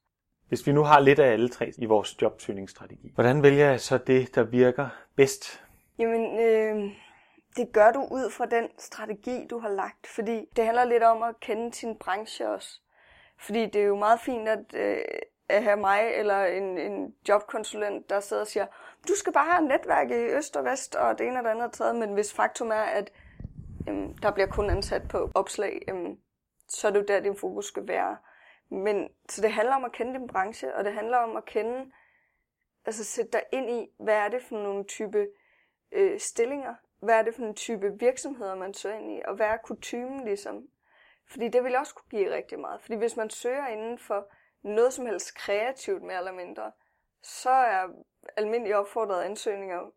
Hvis 0.47 0.67
vi 0.67 0.71
nu 0.71 0.84
har 0.84 0.99
lidt 0.99 1.19
af 1.19 1.32
alle 1.32 1.49
tre 1.49 1.71
i 1.78 1.86
vores 1.86 2.21
jobsøgningsstrategi, 2.21 3.12
hvordan 3.13 3.43
vælger 3.43 3.69
jeg 3.69 3.82
så 3.82 3.97
det, 3.97 4.36
der 4.36 4.43
virker 4.43 4.89
bedst? 5.15 5.63
Jamen, 5.99 6.39
øh, 6.39 6.91
det 7.56 7.71
gør 7.73 7.91
du 7.91 8.08
ud 8.12 8.32
fra 8.32 8.45
den 8.45 8.67
strategi, 8.78 9.47
du 9.49 9.60
har 9.60 9.69
lagt, 9.69 10.08
fordi 10.08 10.45
det 10.56 10.65
handler 10.65 10.86
lidt 10.86 11.04
om 11.04 11.23
at 11.23 11.39
kende 11.39 11.73
sin 11.73 11.97
branche 11.97 12.49
også. 12.49 12.82
Fordi 13.39 13.65
det 13.65 13.76
er 13.76 13.86
jo 13.86 13.95
meget 13.95 14.19
fint 14.19 14.49
at, 14.49 14.60
øh, 14.73 14.97
at 15.49 15.63
have 15.63 15.78
mig 15.78 16.02
eller 16.15 16.45
en, 16.45 16.78
en 16.78 17.15
jobkonsulent, 17.30 18.10
der 18.10 18.19
sidder 18.19 18.41
og 18.41 18.47
siger, 18.47 18.65
du 19.08 19.13
skal 19.15 19.34
bare 19.34 19.52
have 19.52 19.63
et 19.63 19.69
netværk 19.69 20.10
i 20.12 20.13
øst 20.13 20.56
og 20.56 20.65
vest 20.65 20.95
og 20.95 21.17
det 21.17 21.28
ene 21.28 21.39
og 21.39 21.43
det 21.43 21.49
andet 21.49 21.65
og 21.65 21.71
tredje, 21.71 21.99
men 21.99 22.13
hvis 22.13 22.34
faktum 22.34 22.69
er, 22.69 22.84
at 22.99 23.12
jamen, 23.88 24.17
der 24.21 24.32
bliver 24.32 24.47
kun 24.47 24.69
ansat 24.69 25.08
på 25.10 25.32
opslag, 25.36 25.82
jamen, 25.88 26.17
så 26.73 26.88
er 26.88 26.91
det 26.91 26.99
jo 26.99 27.05
der, 27.05 27.19
din 27.19 27.36
fokus 27.36 27.65
skal 27.65 27.88
være. 27.88 28.17
Men, 28.69 29.09
så 29.29 29.41
det 29.41 29.51
handler 29.51 29.75
om 29.75 29.86
at 29.86 29.91
kende 29.91 30.19
din 30.19 30.27
branche, 30.27 30.75
og 30.75 30.83
det 30.83 30.93
handler 30.93 31.17
om 31.17 31.38
at 31.38 31.45
kende, 31.45 31.91
altså 32.86 33.03
sætte 33.03 33.31
dig 33.31 33.43
ind 33.51 33.69
i, 33.69 33.88
hvad 33.97 34.15
er 34.15 34.27
det 34.27 34.43
for 34.43 34.55
nogle 34.55 34.83
type 34.83 35.27
øh, 35.91 36.19
stillinger, 36.19 36.75
hvad 36.99 37.15
er 37.15 37.21
det 37.21 37.36
for 37.36 37.43
en 37.43 37.55
type 37.55 37.99
virksomheder, 37.99 38.55
man 38.55 38.73
søger 38.73 38.95
ind 38.95 39.12
i, 39.12 39.21
og 39.25 39.36
hvad 39.36 39.45
er 39.45 39.57
kutumen 39.57 40.25
ligesom? 40.25 40.67
Fordi 41.27 41.47
det 41.47 41.63
vil 41.63 41.75
også 41.75 41.95
kunne 41.95 42.09
give 42.09 42.36
rigtig 42.36 42.59
meget. 42.59 42.81
Fordi 42.81 42.95
hvis 42.95 43.17
man 43.17 43.29
søger 43.29 43.67
inden 43.67 43.97
for 43.97 44.31
noget 44.62 44.93
som 44.93 45.05
helst 45.05 45.36
kreativt 45.36 46.03
mere 46.03 46.17
eller 46.17 46.31
mindre, 46.31 46.71
så 47.21 47.49
er 47.49 47.88
almindelige 48.38 48.77
opfordrede 48.77 49.25
ansøgninger 49.25 49.91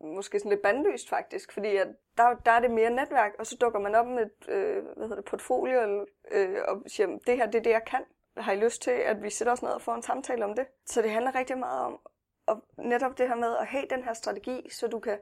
måske 0.00 0.38
sådan 0.38 0.50
lidt 0.50 0.62
bandlyst 0.62 1.08
faktisk, 1.08 1.52
fordi 1.52 1.76
at 1.76 1.88
der, 2.16 2.34
der 2.34 2.52
er 2.52 2.60
det 2.60 2.70
mere 2.70 2.90
netværk, 2.90 3.34
og 3.38 3.46
så 3.46 3.56
dukker 3.60 3.78
man 3.78 3.94
op 3.94 4.06
med 4.06 4.22
et 4.22 4.48
øh, 4.48 4.84
hvad 4.84 5.02
hedder 5.02 5.16
det, 5.16 5.24
portfolio 5.24 6.06
øh, 6.30 6.58
og 6.68 6.82
siger, 6.86 7.18
det 7.26 7.36
her 7.36 7.46
det 7.46 7.58
er 7.58 7.62
det, 7.62 7.70
jeg 7.70 7.84
kan. 7.84 8.04
Har 8.36 8.52
I 8.52 8.56
lyst 8.56 8.82
til, 8.82 8.90
at 8.90 9.22
vi 9.22 9.30
sætter 9.30 9.52
os 9.52 9.62
ned 9.62 9.70
og 9.70 9.82
får 9.82 9.94
en 9.94 10.02
samtale 10.02 10.44
om 10.44 10.54
det? 10.54 10.66
Så 10.86 11.02
det 11.02 11.10
handler 11.10 11.34
rigtig 11.34 11.58
meget 11.58 11.86
om 11.86 12.00
og 12.48 12.64
netop 12.78 13.18
det 13.18 13.28
her 13.28 13.34
med 13.34 13.56
at 13.56 13.66
have 13.66 13.86
den 13.90 14.02
her 14.02 14.12
strategi, 14.12 14.70
så 14.70 14.88
du 14.88 14.98
kan 14.98 15.18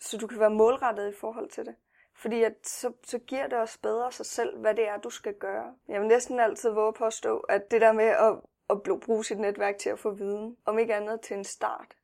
så 0.00 0.18
du 0.18 0.26
kan 0.26 0.40
være 0.40 0.50
målrettet 0.50 1.12
i 1.12 1.16
forhold 1.16 1.50
til 1.50 1.66
det. 1.66 1.74
Fordi 2.16 2.42
at, 2.42 2.54
så, 2.62 2.92
så 3.04 3.18
giver 3.18 3.46
det 3.46 3.58
også 3.58 3.78
bedre 3.82 4.12
sig 4.12 4.26
selv, 4.26 4.58
hvad 4.58 4.74
det 4.74 4.88
er, 4.88 4.96
du 4.96 5.10
skal 5.10 5.34
gøre. 5.34 5.74
Jeg 5.88 6.00
vil 6.00 6.08
næsten 6.08 6.40
altid 6.40 6.70
våge 6.70 6.92
på 6.92 7.04
at 7.04 7.12
stå, 7.12 7.38
at 7.38 7.70
det 7.70 7.80
der 7.80 7.92
med 7.92 8.04
at, 8.04 8.36
at 8.70 9.00
bruge 9.00 9.24
sit 9.24 9.38
netværk 9.38 9.78
til 9.78 9.90
at 9.90 9.98
få 9.98 10.10
viden, 10.10 10.56
om 10.64 10.78
ikke 10.78 10.94
andet 10.94 11.20
til 11.20 11.36
en 11.36 11.44
start, 11.44 11.96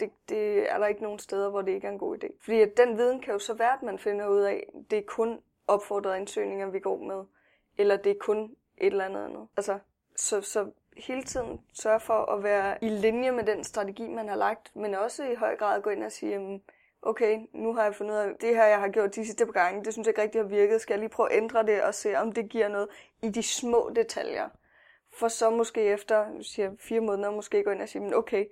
det, 0.00 0.10
det 0.28 0.72
er 0.72 0.78
der 0.78 0.86
ikke 0.86 1.02
nogen 1.02 1.18
steder, 1.18 1.50
hvor 1.50 1.62
det 1.62 1.72
ikke 1.72 1.86
er 1.86 1.90
en 1.92 1.98
god 1.98 2.16
idé. 2.24 2.28
Fordi 2.40 2.60
at 2.60 2.76
den 2.76 2.98
viden 2.98 3.20
kan 3.20 3.32
jo 3.32 3.38
så 3.38 3.54
være, 3.54 3.72
at 3.72 3.82
man 3.82 3.98
finder 3.98 4.28
ud 4.28 4.40
af, 4.40 4.68
det 4.90 4.98
er 4.98 5.02
kun 5.02 5.40
opfordrede 5.66 6.16
ansøgninger, 6.16 6.70
vi 6.70 6.80
går 6.80 6.98
med, 6.98 7.24
eller 7.78 7.96
det 7.96 8.10
er 8.10 8.18
kun 8.20 8.56
et 8.78 8.86
eller 8.86 9.04
andet 9.04 9.24
andet. 9.24 9.48
Altså, 9.56 9.78
så, 10.16 10.40
så 10.40 10.70
hele 10.96 11.22
tiden 11.22 11.60
sørge 11.72 12.00
for 12.00 12.32
at 12.32 12.42
være 12.42 12.84
i 12.84 12.88
linje 12.88 13.30
med 13.30 13.44
den 13.44 13.64
strategi, 13.64 14.08
man 14.08 14.28
har 14.28 14.36
lagt, 14.36 14.76
men 14.76 14.94
også 14.94 15.24
i 15.24 15.34
høj 15.34 15.56
grad 15.56 15.82
gå 15.82 15.90
ind 15.90 16.04
og 16.04 16.12
sige, 16.12 16.60
okay, 17.02 17.38
nu 17.52 17.74
har 17.74 17.84
jeg 17.84 17.94
fundet 17.94 18.14
ud 18.14 18.18
af, 18.18 18.34
det 18.40 18.56
her, 18.56 18.64
jeg 18.64 18.80
har 18.80 18.88
gjort 18.88 19.14
de 19.14 19.24
sidste 19.24 19.46
par 19.46 19.52
gange, 19.52 19.84
det 19.84 19.92
synes 19.92 20.06
jeg 20.06 20.10
ikke 20.12 20.22
rigtig 20.22 20.40
har 20.40 20.48
virket. 20.48 20.80
Skal 20.80 20.94
jeg 20.94 21.00
lige 21.00 21.08
prøve 21.08 21.32
at 21.32 21.36
ændre 21.36 21.66
det 21.66 21.82
og 21.82 21.94
se, 21.94 22.18
om 22.18 22.32
det 22.32 22.48
giver 22.48 22.68
noget 22.68 22.88
i 23.22 23.28
de 23.28 23.42
små 23.42 23.90
detaljer? 23.96 24.48
For 25.12 25.28
så 25.28 25.50
måske 25.50 25.82
efter 25.82 26.26
siger, 26.42 26.72
fire 26.78 27.00
måneder, 27.00 27.30
måske 27.30 27.64
gå 27.64 27.70
ind 27.70 27.82
og 27.82 27.88
sige, 27.88 28.16
okay, 28.16 28.44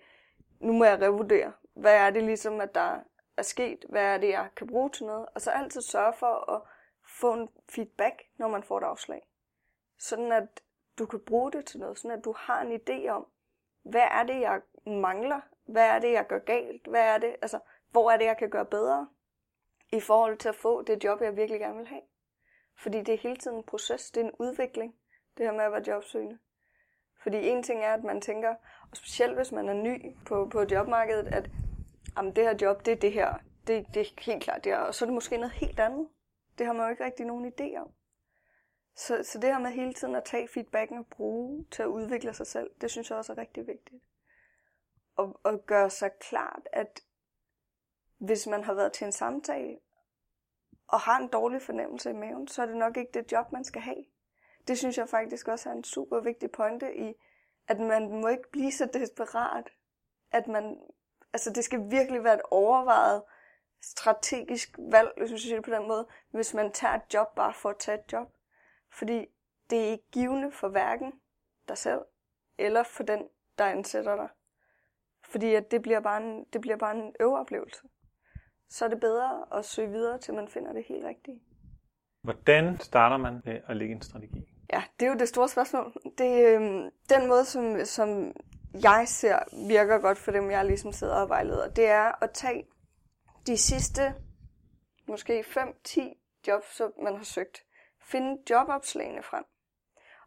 nu 0.60 0.72
må 0.72 0.84
jeg 0.84 1.00
revurdere. 1.00 1.52
Hvad 1.74 1.94
er 1.94 2.10
det 2.10 2.22
ligesom, 2.22 2.60
at 2.60 2.74
der 2.74 2.98
er 3.36 3.42
sket? 3.42 3.84
Hvad 3.88 4.02
er 4.02 4.18
det, 4.18 4.28
jeg 4.28 4.48
kan 4.56 4.66
bruge 4.66 4.90
til 4.90 5.06
noget? 5.06 5.26
Og 5.34 5.40
så 5.40 5.50
altid 5.50 5.80
sørge 5.80 6.12
for 6.12 6.50
at 6.54 6.62
få 7.08 7.32
en 7.32 7.48
feedback, 7.68 8.22
når 8.36 8.48
man 8.48 8.62
får 8.62 8.78
et 8.78 8.84
afslag. 8.84 9.28
Sådan 9.98 10.32
at 10.32 10.62
du 10.98 11.06
kan 11.06 11.20
bruge 11.20 11.52
det 11.52 11.66
til 11.66 11.80
noget. 11.80 11.98
Sådan 11.98 12.18
at 12.18 12.24
du 12.24 12.34
har 12.38 12.60
en 12.60 12.80
idé 12.80 13.08
om, 13.08 13.26
hvad 13.82 14.08
er 14.10 14.22
det, 14.22 14.40
jeg 14.40 14.60
mangler? 14.86 15.40
Hvad 15.64 15.86
er 15.86 15.98
det, 15.98 16.12
jeg 16.12 16.26
gør 16.26 16.38
galt? 16.38 16.86
Hvad 16.86 17.02
er 17.02 17.18
det? 17.18 17.36
Altså, 17.42 17.58
hvor 17.90 18.10
er 18.10 18.16
det, 18.16 18.24
jeg 18.24 18.36
kan 18.36 18.50
gøre 18.50 18.64
bedre 18.64 19.08
i 19.92 20.00
forhold 20.00 20.38
til 20.38 20.48
at 20.48 20.54
få 20.54 20.82
det 20.82 21.04
job, 21.04 21.20
jeg 21.20 21.36
virkelig 21.36 21.60
gerne 21.60 21.76
vil 21.76 21.86
have. 21.86 22.02
Fordi 22.76 23.02
det 23.02 23.14
er 23.14 23.18
hele 23.18 23.36
tiden 23.36 23.56
en 23.56 23.62
proces, 23.62 24.10
det 24.10 24.20
er 24.20 24.24
en 24.24 24.34
udvikling, 24.38 24.94
det 25.38 25.46
her 25.46 25.52
med 25.52 25.64
at 25.64 25.72
være 25.72 25.84
jobsøgende. 25.86 26.38
Fordi 27.22 27.48
en 27.48 27.62
ting 27.62 27.84
er, 27.84 27.94
at 27.94 28.04
man 28.04 28.20
tænker, 28.20 28.54
specielt 28.94 29.36
hvis 29.36 29.52
man 29.52 29.68
er 29.68 29.74
ny 29.74 30.16
på, 30.26 30.48
på 30.52 30.64
jobmarkedet, 30.70 31.26
at 31.26 31.50
jamen, 32.16 32.36
det 32.36 32.44
her 32.44 32.56
job, 32.62 32.86
det 32.86 32.92
er 32.92 32.96
det 32.96 33.12
her, 33.12 33.34
det, 33.66 33.86
det 33.94 34.00
er 34.00 34.22
helt 34.22 34.42
klart 34.42 34.64
det 34.64 34.76
og 34.76 34.94
så 34.94 35.04
er 35.04 35.06
det 35.06 35.14
måske 35.14 35.36
noget 35.36 35.52
helt 35.52 35.80
andet. 35.80 36.08
Det 36.58 36.66
har 36.66 36.72
man 36.72 36.86
jo 36.86 36.90
ikke 36.90 37.04
rigtig 37.04 37.26
nogen 37.26 37.52
idé 37.52 37.80
om. 37.80 37.90
Så, 38.96 39.22
så 39.22 39.38
det 39.38 39.50
her 39.50 39.58
med 39.58 39.70
hele 39.70 39.92
tiden 39.92 40.14
at 40.14 40.24
tage 40.24 40.48
feedbacken 40.48 40.98
og 40.98 41.06
bruge 41.06 41.64
til 41.70 41.82
at 41.82 41.86
udvikle 41.86 42.34
sig 42.34 42.46
selv, 42.46 42.70
det 42.80 42.90
synes 42.90 43.10
jeg 43.10 43.18
også 43.18 43.32
er 43.32 43.38
rigtig 43.38 43.66
vigtigt. 43.66 44.02
Og, 45.16 45.40
og 45.42 45.66
gøre 45.66 45.90
sig 45.90 46.10
klart, 46.20 46.68
at 46.72 47.00
hvis 48.18 48.46
man 48.46 48.64
har 48.64 48.74
været 48.74 48.92
til 48.92 49.04
en 49.04 49.12
samtale 49.12 49.78
og 50.88 51.00
har 51.00 51.18
en 51.18 51.28
dårlig 51.28 51.62
fornemmelse 51.62 52.10
i 52.10 52.12
maven, 52.12 52.48
så 52.48 52.62
er 52.62 52.66
det 52.66 52.76
nok 52.76 52.96
ikke 52.96 53.10
det 53.14 53.32
job, 53.32 53.52
man 53.52 53.64
skal 53.64 53.82
have. 53.82 54.04
Det 54.68 54.78
synes 54.78 54.98
jeg 54.98 55.08
faktisk 55.08 55.48
også 55.48 55.68
er 55.68 55.72
en 55.72 55.84
super 55.84 56.20
vigtig 56.20 56.50
pointe 56.50 56.96
i, 56.96 57.14
at 57.68 57.80
man 57.80 58.20
må 58.20 58.28
ikke 58.28 58.50
blive 58.52 58.72
så 58.72 58.88
desperat, 58.94 59.70
at 60.32 60.46
man, 60.48 60.78
altså 61.32 61.50
det 61.50 61.64
skal 61.64 61.90
virkelig 61.90 62.24
være 62.24 62.34
et 62.34 62.42
overvejet 62.50 63.22
strategisk 63.82 64.78
valg, 64.78 65.12
hvis 65.16 65.30
man 65.30 65.38
siger 65.38 65.56
det 65.56 65.64
på 65.64 65.70
den 65.70 65.88
måde, 65.88 66.06
hvis 66.30 66.54
man 66.54 66.72
tager 66.72 66.94
et 66.94 67.14
job 67.14 67.34
bare 67.36 67.54
for 67.54 67.70
at 67.70 67.78
tage 67.78 67.98
et 67.98 68.12
job. 68.12 68.32
Fordi 68.92 69.26
det 69.70 69.78
er 69.86 69.90
ikke 69.90 70.10
givende 70.12 70.52
for 70.52 70.68
hverken 70.68 71.12
dig 71.68 71.78
selv, 71.78 72.00
eller 72.58 72.82
for 72.82 73.02
den, 73.02 73.28
der 73.58 73.64
ansætter 73.64 74.16
dig. 74.16 74.28
Fordi 75.24 75.54
at 75.54 75.70
det 75.70 75.82
bliver 75.82 76.00
bare 76.00 76.22
en, 76.22 76.44
det 76.52 76.60
bliver 76.60 76.76
bare 76.76 76.96
en 76.96 77.14
øveoplevelse 77.20 77.88
så 78.74 78.84
er 78.84 78.88
det 78.88 79.00
bedre 79.00 79.58
at 79.58 79.64
søge 79.64 79.90
videre, 79.90 80.18
til 80.18 80.34
man 80.34 80.48
finder 80.48 80.72
det 80.72 80.84
helt 80.88 81.04
rigtige. 81.04 81.40
Hvordan 82.22 82.78
starter 82.80 83.16
man 83.16 83.40
med 83.44 83.60
at 83.66 83.76
lægge 83.76 83.94
en 83.94 84.02
strategi? 84.02 84.53
Ja, 84.72 84.82
det 85.00 85.06
er 85.06 85.10
jo 85.10 85.18
det 85.18 85.28
store 85.28 85.48
spørgsmål. 85.48 85.92
Det, 86.18 86.46
øh, 86.46 86.60
den 87.08 87.28
måde, 87.28 87.44
som, 87.44 87.84
som 87.84 88.32
jeg 88.82 89.04
ser 89.08 89.38
virker 89.68 89.98
godt 89.98 90.18
for 90.18 90.32
dem, 90.32 90.50
jeg 90.50 90.64
ligesom 90.64 90.92
sidder 90.92 91.16
og 91.16 91.28
vejleder, 91.28 91.68
det 91.68 91.86
er 91.86 92.22
at 92.24 92.30
tage 92.30 92.64
de 93.46 93.56
sidste 93.56 94.14
måske 95.08 95.40
5-10 95.40 96.40
job, 96.46 96.64
som 96.70 96.92
man 97.02 97.16
har 97.16 97.24
søgt. 97.24 97.64
Finde 98.02 98.38
jobopslagene 98.50 99.22
frem. 99.22 99.44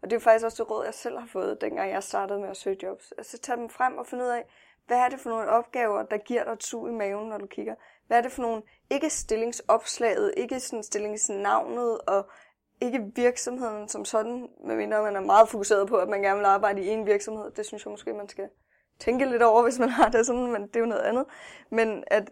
Og 0.01 0.09
det 0.09 0.15
er 0.15 0.19
faktisk 0.19 0.45
også 0.45 0.63
det 0.63 0.71
råd, 0.71 0.85
jeg 0.85 0.93
selv 0.93 1.19
har 1.19 1.27
fået, 1.27 1.61
dengang 1.61 1.91
jeg 1.91 2.03
startede 2.03 2.39
med 2.39 2.49
at 2.49 2.57
søge 2.57 2.77
jobs. 2.83 3.11
Altså 3.17 3.37
tage 3.37 3.57
dem 3.57 3.69
frem 3.69 3.97
og 3.97 4.07
finde 4.07 4.23
ud 4.23 4.29
af, 4.29 4.43
hvad 4.87 4.97
er 4.97 5.09
det 5.09 5.19
for 5.19 5.29
nogle 5.29 5.49
opgaver, 5.49 6.03
der 6.03 6.17
giver 6.17 6.43
dig 6.43 6.51
et 6.51 6.63
sug 6.63 6.89
i 6.89 6.91
maven, 6.91 7.29
når 7.29 7.37
du 7.37 7.47
kigger? 7.47 7.75
Hvad 8.07 8.17
er 8.17 8.21
det 8.21 8.31
for 8.31 8.41
nogle, 8.41 8.61
ikke 8.89 9.09
stillingsopslaget, 9.09 10.33
ikke 10.37 10.59
sådan 10.59 10.83
stillingsnavnet, 10.83 12.01
og 12.01 12.29
ikke 12.81 13.11
virksomheden 13.15 13.87
som 13.87 14.05
sådan, 14.05 14.49
medmindre 14.63 15.03
man 15.03 15.15
er 15.15 15.19
meget 15.21 15.49
fokuseret 15.49 15.87
på, 15.87 15.97
at 15.97 16.09
man 16.09 16.21
gerne 16.21 16.37
vil 16.37 16.45
arbejde 16.45 16.81
i 16.81 16.87
en 16.87 17.05
virksomhed. 17.05 17.51
Det 17.51 17.65
synes 17.65 17.85
jeg 17.85 17.91
måske, 17.91 18.13
man 18.13 18.29
skal 18.29 18.49
tænke 18.99 19.25
lidt 19.25 19.43
over, 19.43 19.63
hvis 19.67 19.79
man 19.79 19.89
har 19.89 20.09
det 20.09 20.25
sådan, 20.25 20.51
men 20.51 20.67
det 20.67 20.75
er 20.75 20.79
jo 20.79 20.85
noget 20.85 21.01
andet. 21.01 21.25
Men 21.69 22.03
at 22.07 22.29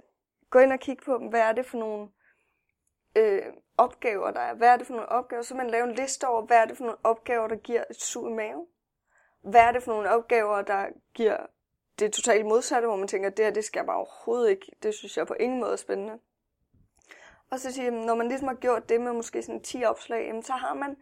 gå 0.50 0.60
ind 0.60 0.74
og 0.74 0.80
kigge 0.80 1.06
på 1.06 1.18
hvad 1.30 1.42
er 1.42 1.52
det 1.52 1.66
for 1.66 1.78
nogle 1.78 2.08
øh, 3.16 3.44
opgaver, 3.78 4.32
der 4.32 4.40
er? 4.40 4.54
Hvad 4.54 4.70
er 4.70 4.78
det 4.78 4.88
for 4.88 4.94
nogle 4.94 5.10
opgaver? 5.10 5.44
Så 5.44 5.56
man 5.56 5.70
laver 5.70 5.86
en 5.86 5.96
liste 5.96 6.28
over, 6.28 6.46
hvad 6.46 6.58
er 6.58 6.66
det 6.66 6.78
for 6.78 6.84
nogle 6.84 7.00
opgaver, 7.04 7.48
der 7.48 7.56
giver 7.56 7.84
et 7.90 8.02
sug 8.02 8.30
i 8.30 8.34
maven? 8.34 8.66
Hvad 9.42 9.62
er 9.62 9.72
det 9.72 9.84
for 9.84 9.92
nogle 9.92 10.10
opgaver, 10.10 10.62
der 10.62 10.86
giver 11.14 11.38
det 12.00 12.14
totalt 12.14 12.46
modsatte, 12.46 12.88
hvor 12.88 12.96
man 12.96 13.08
tænker, 13.08 13.30
det 13.30 13.46
her, 13.46 13.52
det 13.52 13.64
skal 13.64 13.80
jeg 13.80 13.86
bare 13.86 13.98
overhovedet 13.98 14.50
ikke. 14.50 14.72
Det 14.84 14.94
synes 14.94 15.18
jeg 15.18 15.28
på 15.28 15.34
ingen 15.34 15.60
måde 15.60 15.72
er 15.72 15.76
spændende. 15.76 16.20
Og 17.52 17.60
så 17.60 17.74
siger 17.74 17.92
når 17.92 18.16
man 18.16 18.28
ligesom 18.28 18.48
har 18.48 18.56
gjort 18.56 18.90
det 18.90 19.02
med 19.02 19.14
måske 19.14 19.42
sådan 19.44 19.62
10 19.62 19.84
opslag, 19.84 20.44
så 20.44 20.54
har 20.54 20.74
man 20.74 20.98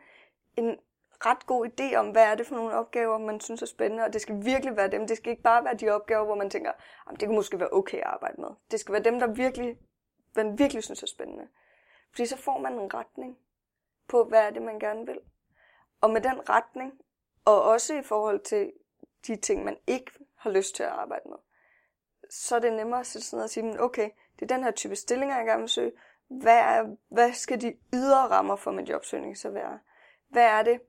en 0.57 0.77
ret 1.25 1.45
god 1.45 1.67
idé 1.67 1.95
om, 1.95 2.09
hvad 2.09 2.23
er 2.23 2.35
det 2.35 2.47
for 2.47 2.55
nogle 2.55 2.73
opgaver, 2.73 3.17
man 3.17 3.39
synes 3.39 3.61
er 3.61 3.65
spændende, 3.65 4.03
og 4.03 4.13
det 4.13 4.21
skal 4.21 4.45
virkelig 4.45 4.77
være 4.77 4.91
dem. 4.91 5.07
Det 5.07 5.17
skal 5.17 5.29
ikke 5.29 5.43
bare 5.43 5.63
være 5.63 5.73
de 5.73 5.89
opgaver, 5.89 6.25
hvor 6.25 6.35
man 6.35 6.49
tænker, 6.49 6.71
det 7.09 7.27
kunne 7.27 7.35
måske 7.35 7.59
være 7.59 7.73
okay 7.73 7.97
at 7.97 8.03
arbejde 8.03 8.41
med. 8.41 8.49
Det 8.71 8.79
skal 8.79 8.93
være 8.93 9.03
dem, 9.03 9.19
der 9.19 9.27
virkelig, 9.27 9.77
man 10.35 10.59
virkelig 10.59 10.83
synes 10.83 11.03
er 11.03 11.07
spændende. 11.07 11.47
Fordi 12.11 12.25
så 12.25 12.37
får 12.37 12.57
man 12.57 12.73
en 12.73 12.93
retning 12.93 13.37
på, 14.07 14.23
hvad 14.23 14.39
er 14.39 14.49
det, 14.49 14.61
man 14.61 14.79
gerne 14.79 15.05
vil. 15.05 15.19
Og 16.01 16.09
med 16.09 16.21
den 16.21 16.49
retning, 16.49 16.93
og 17.45 17.63
også 17.63 17.93
i 17.93 18.03
forhold 18.03 18.39
til 18.39 18.73
de 19.27 19.35
ting, 19.35 19.63
man 19.63 19.77
ikke 19.87 20.11
har 20.35 20.49
lyst 20.49 20.75
til 20.75 20.83
at 20.83 20.89
arbejde 20.89 21.29
med, 21.29 21.37
så 22.29 22.55
er 22.55 22.59
det 22.59 22.73
nemmere 22.73 22.99
at 22.99 23.05
sætte 23.05 23.27
sig 23.27 23.37
ned 23.37 23.43
og 23.43 23.49
sige, 23.49 23.81
okay, 23.81 24.09
det 24.39 24.51
er 24.51 24.55
den 24.55 24.63
her 24.63 24.71
type 24.71 24.95
stillinger, 24.95 25.37
jeg 25.37 25.45
gerne 25.45 25.59
vil 25.59 25.69
søge. 25.69 25.91
Hvad, 26.41 26.59
er, 26.59 26.95
hvad 27.09 27.33
skal 27.33 27.61
de 27.61 27.73
ydre 27.93 28.27
rammer 28.27 28.55
for 28.55 28.71
min 28.71 28.85
jobsøgning 28.85 29.37
så 29.37 29.49
være? 29.49 29.79
Hvad 30.29 30.45
er 30.45 30.63
det, 30.63 30.79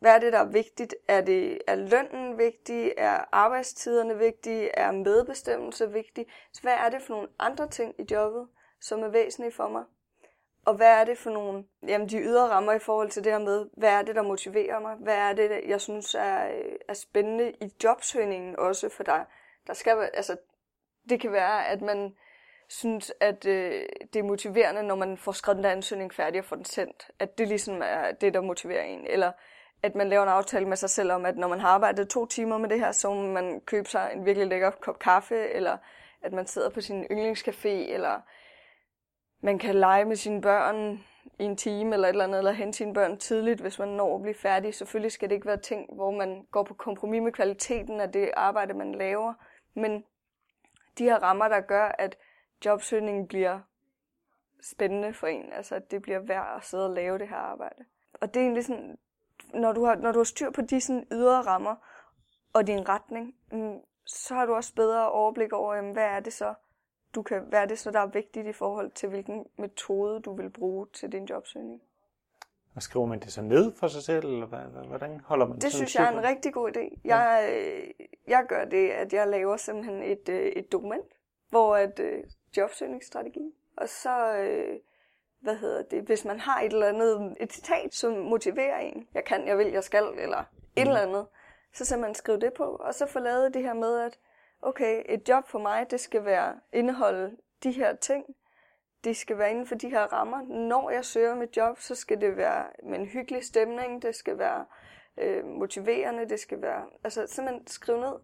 hvad 0.00 0.14
er 0.14 0.18
det, 0.18 0.32
der 0.32 0.38
er 0.38 0.44
vigtigt? 0.44 0.94
Er, 1.08 1.20
det, 1.20 1.58
er 1.66 1.74
lønnen 1.74 2.38
vigtig? 2.38 2.92
Er 2.96 3.24
arbejdstiderne 3.32 4.18
vigtige? 4.18 4.68
Er 4.78 4.92
medbestemmelse 4.92 5.92
vigtig? 5.92 6.26
Så 6.52 6.62
hvad 6.62 6.72
er 6.72 6.88
det 6.88 7.02
for 7.02 7.14
nogle 7.14 7.28
andre 7.38 7.68
ting 7.68 7.94
i 7.98 8.06
jobbet, 8.10 8.48
som 8.80 9.02
er 9.02 9.08
væsentlige 9.08 9.52
for 9.52 9.68
mig? 9.68 9.84
Og 10.64 10.74
hvad 10.74 11.00
er 11.00 11.04
det 11.04 11.18
for 11.18 11.30
nogle, 11.30 11.64
jamen 11.82 12.08
de 12.08 12.18
ydre 12.18 12.48
rammer 12.48 12.72
i 12.72 12.78
forhold 12.78 13.10
til 13.10 13.24
det 13.24 13.32
her 13.32 13.38
med, 13.38 13.66
hvad 13.76 13.90
er 13.90 14.02
det, 14.02 14.14
der 14.14 14.22
motiverer 14.22 14.80
mig? 14.80 14.96
Hvad 14.96 15.16
er 15.16 15.32
det, 15.32 15.60
jeg 15.66 15.80
synes 15.80 16.14
er, 16.14 16.50
er 16.88 16.94
spændende 16.94 17.52
i 17.60 17.72
jobsøgningen 17.84 18.58
også? 18.58 18.88
For 18.88 19.02
der, 19.02 19.24
der 19.66 19.74
skal, 19.74 20.10
altså, 20.14 20.36
det 21.08 21.20
kan 21.20 21.32
være, 21.32 21.66
at 21.66 21.82
man 21.82 22.16
synes, 22.68 23.12
at 23.20 23.46
øh, 23.46 23.82
det 24.12 24.18
er 24.18 24.22
motiverende, 24.22 24.82
når 24.82 24.94
man 24.94 25.16
får 25.16 25.32
skrevet 25.32 25.56
den 25.56 25.64
der 25.64 25.70
ansøgning 25.70 26.14
færdig 26.14 26.38
og 26.38 26.44
får 26.44 26.56
den 26.56 26.64
sendt. 26.64 27.10
At 27.18 27.38
det 27.38 27.48
ligesom 27.48 27.82
er 27.84 28.12
det, 28.12 28.34
der 28.34 28.40
motiverer 28.40 28.82
en. 28.82 29.06
Eller 29.06 29.32
at 29.82 29.94
man 29.94 30.08
laver 30.08 30.22
en 30.22 30.28
aftale 30.28 30.68
med 30.68 30.76
sig 30.76 30.90
selv 30.90 31.12
om, 31.12 31.26
at 31.26 31.36
når 31.36 31.48
man 31.48 31.60
har 31.60 31.68
arbejdet 31.68 32.08
to 32.08 32.26
timer 32.26 32.58
med 32.58 32.68
det 32.68 32.80
her, 32.80 32.92
så 32.92 33.14
må 33.14 33.22
man 33.22 33.60
købe 33.60 33.88
sig 33.88 34.10
en 34.14 34.26
virkelig 34.26 34.48
lækker 34.48 34.70
kop 34.70 34.98
kaffe, 34.98 35.48
eller 35.48 35.76
at 36.22 36.32
man 36.32 36.46
sidder 36.46 36.70
på 36.70 36.80
sin 36.80 37.04
yndlingscafé, 37.04 37.68
eller 37.68 38.20
man 39.40 39.58
kan 39.58 39.74
lege 39.74 40.04
med 40.04 40.16
sine 40.16 40.40
børn 40.40 41.04
i 41.38 41.44
en 41.44 41.56
time 41.56 41.94
eller 41.94 42.08
et 42.08 42.12
eller 42.12 42.24
andet, 42.24 42.38
eller 42.38 42.52
hente 42.52 42.76
sine 42.76 42.94
børn 42.94 43.18
tidligt, 43.18 43.60
hvis 43.60 43.78
man 43.78 43.88
når 43.88 44.14
at 44.16 44.22
blive 44.22 44.34
færdig. 44.34 44.74
Selvfølgelig 44.74 45.12
skal 45.12 45.28
det 45.28 45.34
ikke 45.34 45.46
være 45.46 45.60
ting, 45.60 45.94
hvor 45.94 46.10
man 46.10 46.46
går 46.50 46.62
på 46.62 46.74
kompromis 46.74 47.22
med 47.22 47.32
kvaliteten 47.32 48.00
af 48.00 48.12
det 48.12 48.30
arbejde, 48.36 48.74
man 48.74 48.94
laver, 48.94 49.34
men 49.74 50.04
de 50.98 51.04
her 51.04 51.18
rammer, 51.18 51.48
der 51.48 51.60
gør, 51.60 51.88
at 51.98 52.16
jobsøgningen 52.66 53.26
bliver 53.26 53.60
spændende 54.62 55.14
for 55.14 55.26
en, 55.26 55.52
altså 55.52 55.74
at 55.74 55.90
det 55.90 56.02
bliver 56.02 56.18
værd 56.18 56.56
at 56.56 56.64
sidde 56.64 56.84
og 56.84 56.94
lave 56.94 57.18
det 57.18 57.28
her 57.28 57.36
arbejde. 57.36 57.84
Og 58.20 58.34
det 58.34 58.40
er 58.40 58.44
egentlig 58.44 58.64
sådan, 58.64 58.98
når 59.54 59.72
du 59.72 59.84
har, 59.84 59.94
når 59.94 60.12
du 60.12 60.18
har 60.18 60.24
styr 60.24 60.50
på 60.50 60.60
de 60.60 60.80
sådan 60.80 61.06
ydre 61.12 61.42
rammer 61.42 61.76
og 62.52 62.66
din 62.66 62.88
retning, 62.88 63.34
mm, 63.52 63.78
så 64.06 64.34
har 64.34 64.46
du 64.46 64.54
også 64.54 64.74
bedre 64.74 65.10
overblik 65.10 65.52
over, 65.52 65.92
hvad 65.92 66.04
er 66.04 66.20
det 66.20 66.32
så, 66.32 66.54
du 67.14 67.22
kan, 67.22 67.42
hvad 67.48 67.60
er 67.60 67.66
det 67.66 67.78
så, 67.78 67.90
der 67.90 68.00
er 68.00 68.06
vigtigt 68.06 68.46
i 68.46 68.52
forhold 68.52 68.90
til, 68.90 69.08
hvilken 69.08 69.46
metode 69.58 70.20
du 70.20 70.36
vil 70.36 70.50
bruge 70.50 70.86
til 70.92 71.12
din 71.12 71.24
jobsøgning. 71.24 71.82
Og 72.74 72.82
skriver 72.82 73.06
man 73.06 73.20
det 73.20 73.32
så 73.32 73.42
ned 73.42 73.72
for 73.72 73.88
sig 73.88 74.02
selv, 74.02 74.24
eller 74.24 74.86
hvordan 74.86 75.20
holder 75.20 75.46
man 75.46 75.54
det? 75.54 75.62
Det 75.62 75.72
synes 75.72 75.94
jeg 75.94 76.04
er 76.04 76.18
en 76.18 76.24
rigtig 76.24 76.52
god 76.52 76.76
idé. 76.76 77.00
Jeg, 77.04 77.52
jeg 78.26 78.44
gør 78.48 78.64
det, 78.64 78.90
at 78.90 79.12
jeg 79.12 79.28
laver 79.28 79.56
simpelthen 79.56 80.02
et, 80.02 80.28
øh, 80.28 80.46
et 80.46 80.72
dokument, 80.72 81.06
hvor 81.50 81.76
at 81.76 82.00
uh, 82.00 82.30
jobsøgningsstrategi, 82.56 83.54
og 83.76 83.88
så, 83.88 84.38
uh, 84.38 84.80
hvad 85.40 85.56
hedder 85.56 85.82
det, 85.82 86.02
hvis 86.02 86.24
man 86.24 86.40
har 86.40 86.60
et 86.60 86.72
eller 86.72 86.88
andet, 86.88 87.36
et 87.40 87.52
citat, 87.52 87.94
som 87.94 88.12
motiverer 88.12 88.78
en, 88.78 89.08
jeg 89.14 89.24
kan, 89.24 89.46
jeg 89.46 89.58
vil, 89.58 89.66
jeg 89.66 89.84
skal, 89.84 90.04
eller 90.18 90.38
et 90.38 90.46
mm. 90.76 90.82
eller 90.82 91.00
andet, 91.00 91.26
så 91.72 91.84
skal 91.84 91.98
man 91.98 92.14
skrive 92.14 92.40
det 92.40 92.52
på, 92.52 92.64
og 92.64 92.94
så 92.94 93.06
få 93.06 93.18
lavet 93.18 93.54
det 93.54 93.62
her 93.62 93.74
med, 93.74 94.00
at 94.00 94.18
okay, 94.62 95.02
et 95.08 95.28
job 95.28 95.48
for 95.48 95.58
mig, 95.58 95.90
det 95.90 96.00
skal 96.00 96.24
være 96.24 96.60
indeholde 96.72 97.36
de 97.62 97.70
her 97.70 97.96
ting. 97.96 98.24
Det 99.04 99.16
skal 99.16 99.38
være 99.38 99.50
inden 99.50 99.66
for 99.66 99.74
de 99.74 99.90
her 99.90 100.02
rammer. 100.12 100.42
Når 100.68 100.90
jeg 100.90 101.04
søger 101.04 101.34
mit 101.34 101.56
job, 101.56 101.78
så 101.78 101.94
skal 101.94 102.20
det 102.20 102.36
være 102.36 102.66
med 102.82 102.98
en 102.98 103.06
hyggelig 103.06 103.44
stemning, 103.44 104.02
det 104.02 104.14
skal 104.14 104.38
være 104.38 104.64
øh, 105.18 105.44
motiverende, 105.44 106.28
det 106.28 106.40
skal 106.40 106.62
være, 106.62 106.84
altså 107.04 107.26
simpelthen 107.26 107.66
skrive 107.66 108.00
ned 108.00 108.14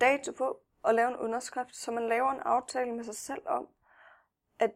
dato 0.00 0.32
på 0.32 0.60
og 0.82 0.94
lave 0.94 1.08
en 1.08 1.16
underskrift, 1.16 1.76
så 1.76 1.92
man 1.92 2.08
laver 2.08 2.30
en 2.30 2.40
aftale 2.40 2.92
med 2.92 3.04
sig 3.04 3.14
selv 3.14 3.42
om, 3.46 3.68
at 4.58 4.70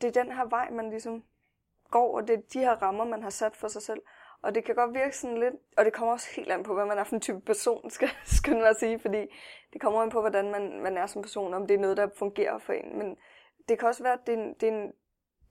det 0.00 0.08
er 0.16 0.22
den 0.22 0.32
her 0.32 0.44
vej, 0.44 0.70
man 0.70 0.90
ligesom 0.90 1.24
går, 1.90 2.16
og 2.16 2.28
det 2.28 2.34
er 2.34 2.42
de 2.52 2.58
her 2.58 2.82
rammer, 2.82 3.04
man 3.04 3.22
har 3.22 3.30
sat 3.30 3.56
for 3.56 3.68
sig 3.68 3.82
selv. 3.82 4.02
Og 4.42 4.54
det 4.54 4.64
kan 4.64 4.74
godt 4.74 4.94
virke 4.94 5.16
sådan 5.16 5.38
lidt, 5.38 5.54
og 5.76 5.84
det 5.84 5.92
kommer 5.92 6.12
også 6.12 6.28
helt 6.36 6.52
an 6.52 6.62
på, 6.62 6.74
hvad 6.74 6.86
man 6.86 6.98
er 6.98 7.04
for 7.04 7.14
en 7.14 7.20
type 7.20 7.40
person, 7.40 7.90
skal, 7.96 8.08
skynde 8.24 8.60
mig 8.60 8.68
at 8.68 8.76
sige, 8.76 8.98
fordi 8.98 9.26
det 9.72 9.80
kommer 9.80 10.02
an 10.02 10.10
på, 10.10 10.20
hvordan 10.20 10.50
man, 10.50 10.82
man 10.82 10.96
er 10.96 11.06
som 11.06 11.22
person, 11.22 11.54
om 11.54 11.66
det 11.66 11.74
er 11.74 11.78
noget, 11.78 11.96
der 11.96 12.08
fungerer 12.16 12.58
for 12.58 12.72
en. 12.72 12.98
Men 12.98 13.16
det 13.68 13.78
kan 13.78 13.88
også 13.88 14.02
være, 14.02 14.12
at 14.12 14.26
det 14.26 14.34
er 14.34 14.38
en, 14.38 14.54
det 14.54 14.68
er 14.68 14.72
en, 14.72 14.92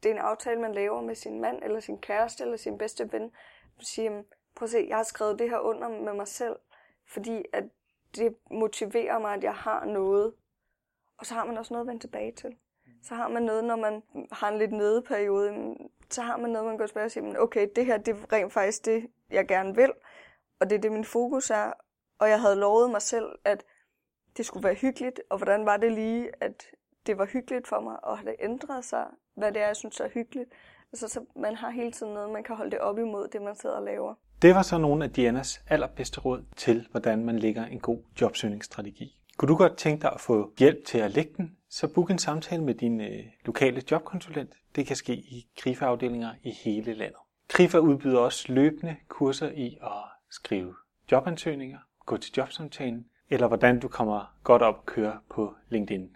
det 0.03 0.09
er 0.09 0.13
en 0.13 0.21
aftale, 0.21 0.61
man 0.61 0.73
laver 0.73 1.01
med 1.01 1.15
sin 1.15 1.41
mand, 1.41 1.63
eller 1.63 1.79
sin 1.79 2.01
kæreste, 2.01 2.43
eller 2.43 2.57
sin 2.57 2.77
bedste 2.77 3.11
ven. 3.11 3.29
Du 3.79 3.85
siger, 3.85 4.23
prøv 4.55 4.65
at 4.65 4.69
se, 4.69 4.85
jeg 4.89 4.97
har 4.97 5.03
skrevet 5.03 5.39
det 5.39 5.49
her 5.49 5.59
under 5.59 5.89
med 5.89 6.13
mig 6.13 6.27
selv, 6.27 6.55
fordi 7.07 7.45
at 7.53 7.63
det 8.15 8.35
motiverer 8.51 9.19
mig, 9.19 9.33
at 9.33 9.43
jeg 9.43 9.55
har 9.55 9.85
noget. 9.85 10.33
Og 11.17 11.25
så 11.25 11.33
har 11.33 11.45
man 11.45 11.57
også 11.57 11.73
noget 11.73 11.83
at 11.83 11.87
vende 11.87 12.01
tilbage 12.01 12.31
til. 12.31 12.55
Så 13.03 13.15
har 13.15 13.27
man 13.27 13.43
noget, 13.43 13.63
når 13.63 13.75
man 13.75 14.03
har 14.31 14.49
en 14.51 14.57
lidt 14.57 14.71
nedeperiode, 14.71 15.75
så 16.09 16.21
har 16.21 16.37
man 16.37 16.51
noget, 16.51 16.67
man 16.67 16.77
kan 16.77 16.87
spørge 16.87 17.05
og 17.05 17.11
sige, 17.11 17.39
okay, 17.39 17.67
det 17.75 17.85
her 17.85 17.97
det 17.97 18.13
er 18.13 18.33
rent 18.33 18.53
faktisk 18.53 18.85
det, 18.85 19.09
jeg 19.29 19.47
gerne 19.47 19.75
vil, 19.75 19.93
og 20.59 20.69
det 20.69 20.75
er 20.75 20.79
det, 20.81 20.91
min 20.91 21.05
fokus 21.05 21.49
er. 21.49 21.73
Og 22.19 22.29
jeg 22.29 22.41
havde 22.41 22.55
lovet 22.55 22.91
mig 22.91 23.01
selv, 23.01 23.39
at 23.45 23.63
det 24.37 24.45
skulle 24.45 24.63
være 24.63 24.73
hyggeligt, 24.73 25.21
og 25.29 25.37
hvordan 25.37 25.65
var 25.65 25.77
det 25.77 25.91
lige, 25.91 26.31
at 26.39 26.65
det 27.05 27.17
var 27.17 27.25
hyggeligt 27.25 27.67
for 27.67 27.79
mig, 27.79 28.05
og 28.05 28.17
har 28.17 28.25
det 28.25 28.35
ændret 28.39 28.85
sig, 28.85 29.07
hvad 29.35 29.51
det 29.51 29.61
er, 29.61 29.65
jeg 29.67 29.75
synes 29.75 29.99
er 29.99 30.09
hyggeligt. 30.09 30.49
Altså, 30.91 31.07
så 31.07 31.25
man 31.35 31.55
har 31.55 31.69
hele 31.69 31.91
tiden 31.91 32.13
noget, 32.13 32.29
man 32.29 32.43
kan 32.43 32.55
holde 32.55 32.71
det 32.71 32.79
op 32.79 32.97
imod, 32.97 33.27
det 33.27 33.41
man 33.41 33.55
sidder 33.55 33.75
og 33.75 33.83
laver. 33.83 34.15
Det 34.43 34.55
var 34.55 34.61
så 34.61 34.77
nogle 34.77 35.03
af 35.03 35.11
Dianas 35.11 35.63
allerbedste 35.67 36.19
råd 36.19 36.43
til, 36.55 36.87
hvordan 36.91 37.25
man 37.25 37.39
lægger 37.39 37.65
en 37.65 37.79
god 37.79 37.99
jobsøgningsstrategi. 38.21 39.21
Kunne 39.37 39.49
du 39.49 39.55
godt 39.55 39.77
tænke 39.77 40.01
dig 40.01 40.11
at 40.13 40.21
få 40.21 40.53
hjælp 40.59 40.85
til 40.85 40.97
at 40.97 41.11
lægge 41.11 41.33
den, 41.37 41.57
så 41.69 41.87
book 41.87 42.11
en 42.11 42.17
samtale 42.19 42.63
med 42.63 42.75
din 42.75 43.01
øh, 43.01 43.23
lokale 43.45 43.83
jobkonsulent. 43.91 44.53
Det 44.75 44.85
kan 44.85 44.95
ske 44.95 45.13
i 45.13 45.47
KRIFA-afdelinger 45.57 46.33
i 46.43 46.51
hele 46.51 46.93
landet. 46.93 47.17
KRIFA 47.47 47.77
udbyder 47.77 48.19
også 48.19 48.53
løbende 48.53 48.95
kurser 49.07 49.49
i 49.51 49.77
at 49.81 50.03
skrive 50.29 50.75
jobansøgninger, 51.11 51.79
gå 52.05 52.17
til 52.17 52.33
jobsamtalen, 52.37 53.05
eller 53.29 53.47
hvordan 53.47 53.79
du 53.79 53.87
kommer 53.87 54.35
godt 54.43 54.61
op 54.61 54.75
og 54.75 54.85
køre 54.85 55.19
på 55.29 55.55
LinkedIn. 55.69 56.15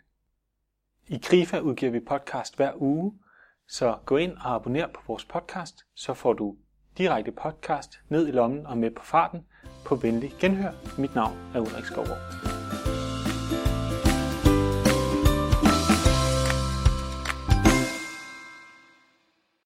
I 1.07 1.17
KRIFA 1.17 1.59
udgiver 1.59 1.91
vi 1.91 1.99
podcast 1.99 2.55
hver 2.55 2.71
uge, 2.75 3.13
så 3.67 3.97
gå 4.05 4.17
ind 4.17 4.37
og 4.37 4.55
abonner 4.55 4.87
på 4.87 5.01
vores 5.07 5.25
podcast, 5.25 5.85
så 5.95 6.13
får 6.13 6.33
du 6.33 6.55
direkte 6.97 7.31
podcast 7.31 7.99
ned 8.09 8.27
i 8.27 8.31
lommen 8.31 8.65
og 8.65 8.77
med 8.77 8.91
på 8.91 9.03
farten 9.03 9.45
på 9.85 9.95
venlig 9.95 10.33
genhør. 10.39 10.71
Mit 10.97 11.15
navn 11.15 11.37
er 11.55 11.59
Ulrik 11.59 11.85
Skovgaard. 11.85 12.56